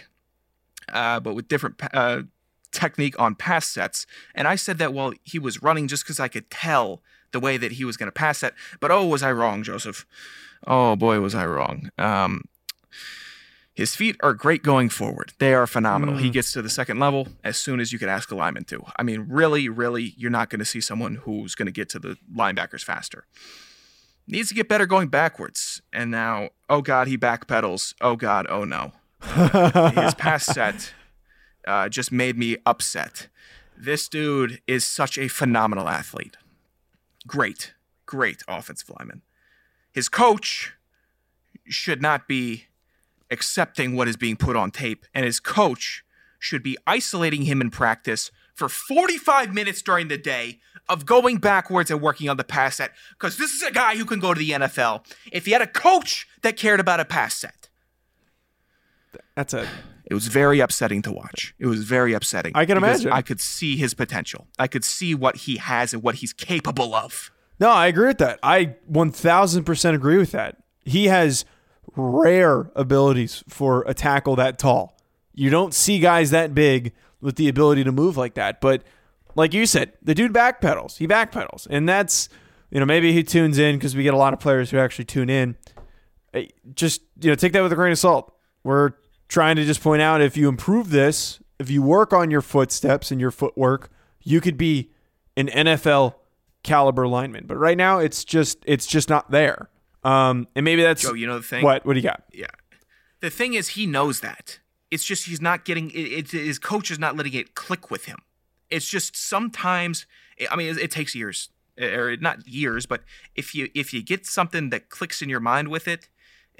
uh, 0.92 1.20
but 1.20 1.34
with 1.34 1.48
different 1.48 1.80
uh, 1.92 2.22
technique 2.72 3.18
on 3.18 3.34
pass 3.34 3.66
sets. 3.68 4.06
And 4.34 4.46
I 4.46 4.56
said 4.56 4.78
that 4.78 4.92
while 4.92 5.12
he 5.24 5.38
was 5.38 5.62
running, 5.62 5.88
just 5.88 6.04
because 6.04 6.20
I 6.20 6.28
could 6.28 6.50
tell 6.50 7.02
the 7.32 7.40
way 7.40 7.56
that 7.56 7.72
he 7.72 7.84
was 7.84 7.96
going 7.96 8.08
to 8.08 8.12
pass 8.12 8.40
that. 8.40 8.54
But 8.80 8.90
oh, 8.90 9.06
was 9.06 9.22
I 9.22 9.32
wrong, 9.32 9.62
Joseph? 9.62 10.06
Oh 10.66 10.96
boy, 10.96 11.20
was 11.20 11.34
I 11.34 11.46
wrong. 11.46 11.90
Um, 11.98 12.44
his 13.72 13.94
feet 13.94 14.16
are 14.22 14.34
great 14.34 14.62
going 14.62 14.90
forward. 14.90 15.32
They 15.38 15.54
are 15.54 15.66
phenomenal. 15.66 16.16
He 16.16 16.28
gets 16.28 16.52
to 16.52 16.60
the 16.60 16.68
second 16.68 16.98
level 16.98 17.28
as 17.42 17.56
soon 17.56 17.80
as 17.80 17.92
you 17.92 17.98
could 17.98 18.08
ask 18.08 18.30
a 18.30 18.34
lineman 18.34 18.64
to. 18.64 18.82
I 18.96 19.02
mean, 19.02 19.26
really, 19.28 19.68
really, 19.68 20.14
you're 20.18 20.30
not 20.30 20.50
going 20.50 20.58
to 20.58 20.64
see 20.66 20.80
someone 20.80 21.16
who's 21.16 21.54
going 21.54 21.66
to 21.66 21.72
get 21.72 21.88
to 21.90 21.98
the 21.98 22.16
linebackers 22.34 22.84
faster. 22.84 23.24
Needs 24.26 24.48
to 24.48 24.54
get 24.54 24.68
better 24.68 24.86
going 24.86 25.08
backwards. 25.08 25.80
And 25.92 26.10
now, 26.10 26.50
oh 26.68 26.82
God, 26.82 27.08
he 27.08 27.16
backpedals. 27.16 27.94
Oh 28.00 28.16
God, 28.16 28.46
oh 28.50 28.64
no 28.64 28.92
his 29.22 30.14
pass 30.14 30.46
set 30.46 30.94
uh, 31.66 31.88
just 31.88 32.10
made 32.10 32.38
me 32.38 32.56
upset. 32.66 33.28
This 33.76 34.08
dude 34.08 34.60
is 34.66 34.84
such 34.84 35.18
a 35.18 35.28
phenomenal 35.28 35.88
athlete. 35.88 36.36
Great, 37.26 37.74
great 38.06 38.42
offensive 38.48 38.90
lineman. 38.98 39.22
His 39.92 40.08
coach 40.08 40.74
should 41.66 42.00
not 42.00 42.26
be 42.26 42.66
accepting 43.30 43.94
what 43.94 44.08
is 44.08 44.16
being 44.16 44.36
put 44.36 44.56
on 44.56 44.70
tape, 44.70 45.06
and 45.14 45.24
his 45.24 45.40
coach 45.40 46.04
should 46.38 46.62
be 46.62 46.76
isolating 46.86 47.42
him 47.42 47.60
in 47.60 47.70
practice 47.70 48.30
for 48.54 48.68
45 48.68 49.54
minutes 49.54 49.82
during 49.82 50.08
the 50.08 50.18
day 50.18 50.58
of 50.88 51.06
going 51.06 51.38
backwards 51.38 51.90
and 51.90 52.00
working 52.00 52.28
on 52.28 52.36
the 52.36 52.44
pass 52.44 52.76
set 52.76 52.92
because 53.10 53.36
this 53.38 53.52
is 53.52 53.62
a 53.62 53.70
guy 53.70 53.96
who 53.96 54.04
can 54.04 54.18
go 54.18 54.34
to 54.34 54.38
the 54.38 54.50
NFL 54.50 55.04
if 55.30 55.46
he 55.46 55.52
had 55.52 55.62
a 55.62 55.66
coach 55.66 56.26
that 56.42 56.56
cared 56.56 56.80
about 56.80 57.00
a 57.00 57.04
pass 57.04 57.36
set. 57.36 57.68
That's 59.34 59.54
a 59.54 59.68
It 60.10 60.14
was 60.14 60.26
very 60.26 60.58
upsetting 60.58 61.02
to 61.02 61.12
watch. 61.12 61.54
It 61.60 61.66
was 61.66 61.84
very 61.84 62.12
upsetting. 62.12 62.52
I 62.56 62.66
can 62.66 62.76
imagine. 62.76 63.12
I 63.12 63.22
could 63.22 63.40
see 63.40 63.76
his 63.76 63.94
potential. 63.94 64.48
I 64.58 64.66
could 64.66 64.84
see 64.84 65.14
what 65.14 65.36
he 65.36 65.58
has 65.58 65.94
and 65.94 66.02
what 66.02 66.16
he's 66.16 66.32
capable 66.32 66.94
of. 66.94 67.30
No, 67.60 67.70
I 67.70 67.86
agree 67.86 68.08
with 68.08 68.18
that. 68.18 68.40
I 68.42 68.74
1000% 68.90 69.94
agree 69.94 70.18
with 70.18 70.32
that. 70.32 70.56
He 70.84 71.06
has 71.06 71.44
rare 71.94 72.70
abilities 72.74 73.44
for 73.48 73.84
a 73.86 73.94
tackle 73.94 74.34
that 74.36 74.58
tall. 74.58 74.98
You 75.32 75.48
don't 75.48 75.72
see 75.72 76.00
guys 76.00 76.30
that 76.30 76.54
big 76.54 76.92
with 77.20 77.36
the 77.36 77.48
ability 77.48 77.84
to 77.84 77.92
move 77.92 78.16
like 78.16 78.34
that. 78.34 78.60
But 78.60 78.82
like 79.36 79.54
you 79.54 79.64
said, 79.64 79.92
the 80.02 80.14
dude 80.14 80.32
backpedals. 80.32 80.96
He 80.96 81.06
backpedals. 81.06 81.68
And 81.70 81.88
that's, 81.88 82.28
you 82.70 82.80
know, 82.80 82.86
maybe 82.86 83.12
he 83.12 83.22
tunes 83.22 83.58
in 83.58 83.76
because 83.76 83.94
we 83.94 84.02
get 84.02 84.14
a 84.14 84.18
lot 84.18 84.32
of 84.32 84.40
players 84.40 84.70
who 84.70 84.78
actually 84.78 85.04
tune 85.04 85.30
in. 85.30 85.56
Just, 86.74 87.02
you 87.20 87.30
know, 87.30 87.36
take 87.36 87.52
that 87.52 87.62
with 87.62 87.72
a 87.72 87.76
grain 87.76 87.92
of 87.92 87.98
salt. 87.98 88.34
We're 88.64 88.92
trying 89.30 89.56
to 89.56 89.64
just 89.64 89.80
point 89.80 90.02
out 90.02 90.20
if 90.20 90.36
you 90.36 90.48
improve 90.48 90.90
this, 90.90 91.40
if 91.58 91.70
you 91.70 91.80
work 91.80 92.12
on 92.12 92.30
your 92.30 92.42
footsteps 92.42 93.10
and 93.10 93.20
your 93.20 93.30
footwork, 93.30 93.88
you 94.22 94.40
could 94.40 94.58
be 94.58 94.90
an 95.36 95.46
NFL 95.46 96.14
caliber 96.62 97.06
lineman. 97.08 97.46
But 97.46 97.56
right 97.56 97.78
now, 97.78 98.00
it's 98.00 98.24
just 98.24 98.58
it's 98.66 98.86
just 98.86 99.08
not 99.08 99.30
there. 99.30 99.70
Um, 100.02 100.48
and 100.54 100.64
maybe 100.64 100.82
that's 100.82 101.02
Joe, 101.02 101.14
you 101.14 101.26
know 101.26 101.38
the 101.38 101.44
thing? 101.44 101.64
what 101.64 101.86
what 101.86 101.94
do 101.94 102.00
you 102.00 102.06
got? 102.06 102.24
Yeah. 102.32 102.46
The 103.20 103.30
thing 103.30 103.54
is, 103.54 103.68
he 103.68 103.86
knows 103.86 104.20
that. 104.20 104.58
It's 104.90 105.04
just 105.04 105.26
he's 105.26 105.40
not 105.40 105.64
getting. 105.64 105.90
It, 105.90 105.94
it, 105.94 106.30
his 106.32 106.58
coach 106.58 106.90
is 106.90 106.98
not 106.98 107.16
letting 107.16 107.34
it 107.34 107.54
click 107.54 107.90
with 107.90 108.06
him. 108.06 108.18
It's 108.68 108.88
just 108.88 109.16
sometimes. 109.16 110.06
I 110.50 110.56
mean, 110.56 110.68
it, 110.68 110.78
it 110.78 110.90
takes 110.90 111.14
years, 111.14 111.50
or 111.78 112.16
not 112.16 112.48
years, 112.48 112.86
but 112.86 113.02
if 113.36 113.54
you 113.54 113.68
if 113.74 113.94
you 113.94 114.02
get 114.02 114.26
something 114.26 114.70
that 114.70 114.88
clicks 114.88 115.22
in 115.22 115.28
your 115.28 115.40
mind 115.40 115.68
with 115.68 115.86
it, 115.86 116.08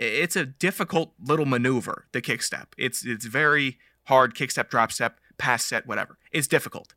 It's 0.02 0.34
a 0.34 0.46
difficult 0.46 1.12
little 1.22 1.44
maneuver, 1.44 2.06
the 2.12 2.22
kick 2.22 2.42
step. 2.42 2.74
It's 2.78 3.04
it's 3.04 3.26
very 3.26 3.78
hard 4.04 4.34
kick 4.34 4.50
step, 4.50 4.70
drop 4.70 4.90
step, 4.92 5.20
pass 5.36 5.64
set, 5.64 5.86
whatever. 5.86 6.16
It's 6.32 6.48
difficult. 6.48 6.94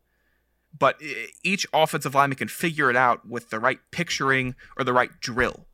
But 0.77 0.99
each 1.43 1.67
offensive 1.73 2.15
lineman 2.15 2.37
can 2.37 2.47
figure 2.47 2.89
it 2.89 2.95
out 2.95 3.27
with 3.27 3.49
the 3.49 3.59
right 3.59 3.79
picturing 3.91 4.55
or 4.77 4.83
the 4.85 4.93
right 4.93 5.11
drill. 5.19 5.67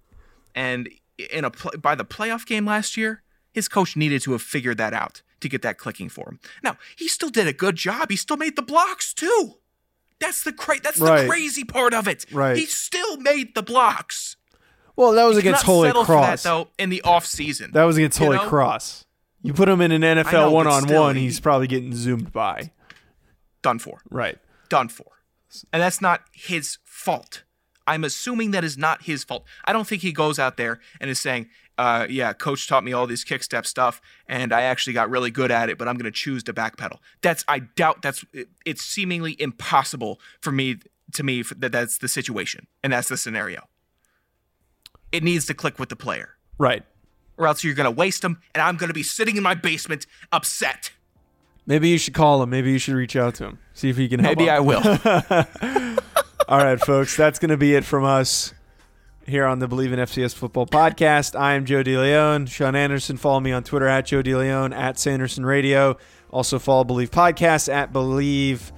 And 0.56 0.90
in 1.32 1.46
a 1.46 1.52
by 1.78 1.94
the 1.96 2.04
playoff 2.04 2.46
game 2.48 2.66
last 2.66 2.98
year, 2.98 3.22
his 3.54 3.68
coach 3.68 3.96
needed 3.96 4.22
to 4.24 4.32
have 4.32 4.42
figured 4.42 4.78
that 4.80 4.94
out 4.94 5.22
to 5.42 5.48
get 5.48 5.62
that 5.62 5.78
clicking 5.78 6.10
for 6.10 6.28
him. 6.30 6.40
Now, 6.64 6.78
he 6.98 7.08
still 7.08 7.30
did 7.30 7.48
a 7.48 7.54
good 7.54 7.76
job. 7.76 8.10
He 8.10 8.16
still 8.18 8.38
made 8.38 8.56
the 8.56 8.62
blocks 8.64 9.14
too. 9.14 9.60
That's 10.20 10.44
the 10.44 10.52
cra- 10.52 10.82
that's 10.82 11.00
Right. 11.00 11.22
the 11.22 11.30
crazy 11.30 11.64
part 11.64 11.94
of 11.94 12.08
it. 12.08 12.26
Right. 12.32 12.58
He 12.58 12.66
still 12.66 13.18
made 13.18 13.56
the 13.56 13.64
blocks. 13.64 14.29
Well, 15.00 15.14
that 15.14 15.24
was 15.24 15.36
You 15.36 15.40
against 15.40 15.64
Holy 15.64 15.94
Cross. 15.94 16.44
That, 16.44 16.50
though, 16.50 16.68
in 16.78 16.90
the 16.90 17.02
off 17.04 17.26
season. 17.26 17.72
That 17.72 17.86
was 17.86 17.96
against 17.96 18.20
Holy 18.20 18.36
know? 18.36 18.44
Cross. 18.50 19.06
You 19.42 19.54
put 19.54 19.70
him 19.70 19.80
in 19.80 19.94
an 19.94 20.02
NFL 20.02 20.52
one 20.52 20.68
on 20.68 20.88
one, 20.94 21.16
he's 21.16 21.40
probably 21.40 21.68
getting 21.68 21.96
zoomed 21.96 22.34
by. 22.34 22.72
done 23.62 23.80
for. 23.80 24.02
Right. 24.10 24.38
Done 24.68 24.90
for. 24.90 25.06
And 25.72 25.82
that's 25.82 26.02
not 26.02 26.24
his 26.34 26.80
fault. 26.84 27.44
I'm 27.88 28.04
assuming 28.04 28.52
that 28.52 28.66
is 28.66 28.78
not 28.78 29.04
his 29.04 29.24
fault. 29.24 29.46
I 29.64 29.72
don't 29.72 29.88
think 29.88 30.02
he 30.02 30.12
goes 30.12 30.38
out 30.38 30.58
there 30.58 30.82
and 31.00 31.10
is 31.10 31.22
saying, 31.22 31.48
uh, 31.78 32.06
yeah, 32.10 32.34
coach 32.34 32.68
taught 32.68 32.84
me 32.84 32.92
all 32.92 33.08
this 33.08 33.24
kick 33.24 33.42
step 33.42 33.66
stuff 33.66 34.02
and 34.28 34.52
I 34.52 34.64
actually 34.64 34.94
got 34.94 35.10
really 35.10 35.32
good 35.32 35.50
at 35.50 35.70
it, 35.70 35.78
but 35.78 35.88
I'm 35.88 35.96
going 35.96 36.12
to 36.12 36.12
choose 36.12 36.44
to 36.44 36.54
backpedal. 36.54 36.98
That's, 37.22 37.46
I 37.48 37.60
doubt 37.60 38.02
that's, 38.02 38.26
it's 38.66 38.84
seemingly 38.84 39.38
impossible 39.42 40.20
for 40.42 40.52
me, 40.52 40.80
to 41.14 41.24
me, 41.24 41.42
that 41.56 41.72
that's 41.72 42.00
the 42.00 42.10
situation 42.10 42.68
and 42.84 42.92
that's 42.92 43.08
the 43.08 43.16
scenario. 43.16 43.64
It 45.12 45.24
needs 45.24 45.46
to 45.48 45.54
click 45.54 45.80
with 45.80 45.90
the 45.90 45.96
player 45.96 46.36
Right. 46.58 46.84
or 47.38 47.48
else 47.48 47.64
you're 47.64 47.74
going 47.74 47.86
to 47.86 47.92
waste 47.92 48.22
them 48.22 48.40
and 48.54 48.62
I'm 48.62 48.76
going 48.78 48.90
to 48.90 48.94
be 48.94 49.04
sitting 49.04 49.38
in 49.38 49.44
my 49.44 49.56
basement 49.56 50.06
upset. 50.32 50.92
Maybe 51.66 51.90
you 51.90 51.98
should 51.98 52.14
call 52.16 52.42
him. 52.44 52.50
Maybe 52.50 52.72
you 52.72 52.80
should 52.80 52.96
reach 52.96 53.16
out 53.16 53.36
to 53.36 53.46
him. 53.46 53.60
See 53.74 53.90
if 53.90 53.98
he 53.98 54.08
can 54.10 54.20
help. 54.22 54.38
Maybe. 54.38 54.50
I 54.50 54.60
will. 54.60 54.82
All 56.48 56.58
right, 56.58 56.80
folks, 56.80 57.16
that's 57.16 57.38
going 57.38 57.50
to 57.52 57.58
be 57.58 57.76
it 57.76 57.86
from 57.86 58.04
us 58.04 58.54
here 59.28 59.46
on 59.46 59.60
the 59.60 59.68
Bleav 59.68 59.92
in 59.94 60.00
FCS 60.00 60.34
Football 60.34 60.66
podcast. 60.66 61.40
I 61.40 61.54
am 61.54 61.66
Joe 61.66 61.84
DeLeon. 61.84 62.50
Sean 62.50 62.76
Anderson, 62.76 63.18
follow 63.18 63.40
me 63.40 63.52
on 63.52 63.64
Twitter 63.64 63.88
at 63.88 64.08
Joe 64.08 64.24
DeLeon, 64.24 64.74
at 64.76 64.98
Sanderson 64.98 65.46
Radio. 65.46 65.98
Also 66.32 66.58
follow 66.58 66.84
Bleav 66.84 67.10
Podcast 67.10 67.72
at 67.72 67.94
Believe, 67.94 68.72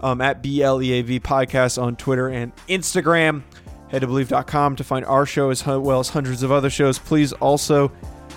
um, 0.00 0.20
at 0.20 0.40
BLEAV 0.42 1.20
Podcast 1.22 1.82
on 1.82 1.96
Twitter 1.96 2.28
and 2.28 2.52
Instagram. 2.68 3.42
Head 3.90 4.00
to 4.00 4.06
Bleav.com 4.06 4.76
to 4.76 4.84
find 4.84 5.04
our 5.06 5.26
show 5.26 5.50
as 5.50 5.64
well 5.66 6.00
as 6.00 6.10
hundreds 6.10 6.42
of 6.42 6.52
other 6.52 6.70
shows. 6.70 6.98
Please 6.98 7.32
also 7.34 7.90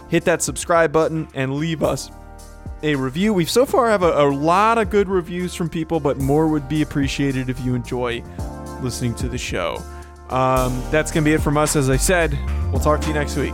hit 0.10 0.26
that 0.26 0.42
subscribe 0.42 0.92
button 0.92 1.28
and 1.34 1.56
leave 1.56 1.84
us 1.84 2.12
a 2.84 2.96
review. 2.96 3.34
We've 3.34 3.50
so 3.50 3.66
far 3.66 3.90
have 3.90 4.04
a, 4.04 4.12
a 4.12 4.28
lot 4.30 4.78
of 4.78 4.90
good 4.90 5.08
reviews 5.08 5.54
from 5.54 5.70
people, 5.70 6.00
but 6.00 6.18
more 6.18 6.48
would 6.48 6.68
be 6.68 6.82
appreciated 6.82 7.50
if 7.50 7.60
you 7.62 7.76
enjoy 7.76 8.24
listening 8.82 9.16
to 9.16 9.30
the 9.30 9.38
show. 9.38 9.82
Um, 10.30 10.82
that's 10.92 11.12
going 11.12 11.24
to 11.24 11.30
be 11.30 11.34
it 11.34 11.42
from 11.42 11.58
us. 11.58 11.76
As 11.76 11.90
I 11.90 11.98
said, 11.98 12.38
we'll 12.72 12.80
talk 12.82 13.02
to 13.02 13.08
you 13.08 13.14
next 13.14 13.36
week. 13.36 13.54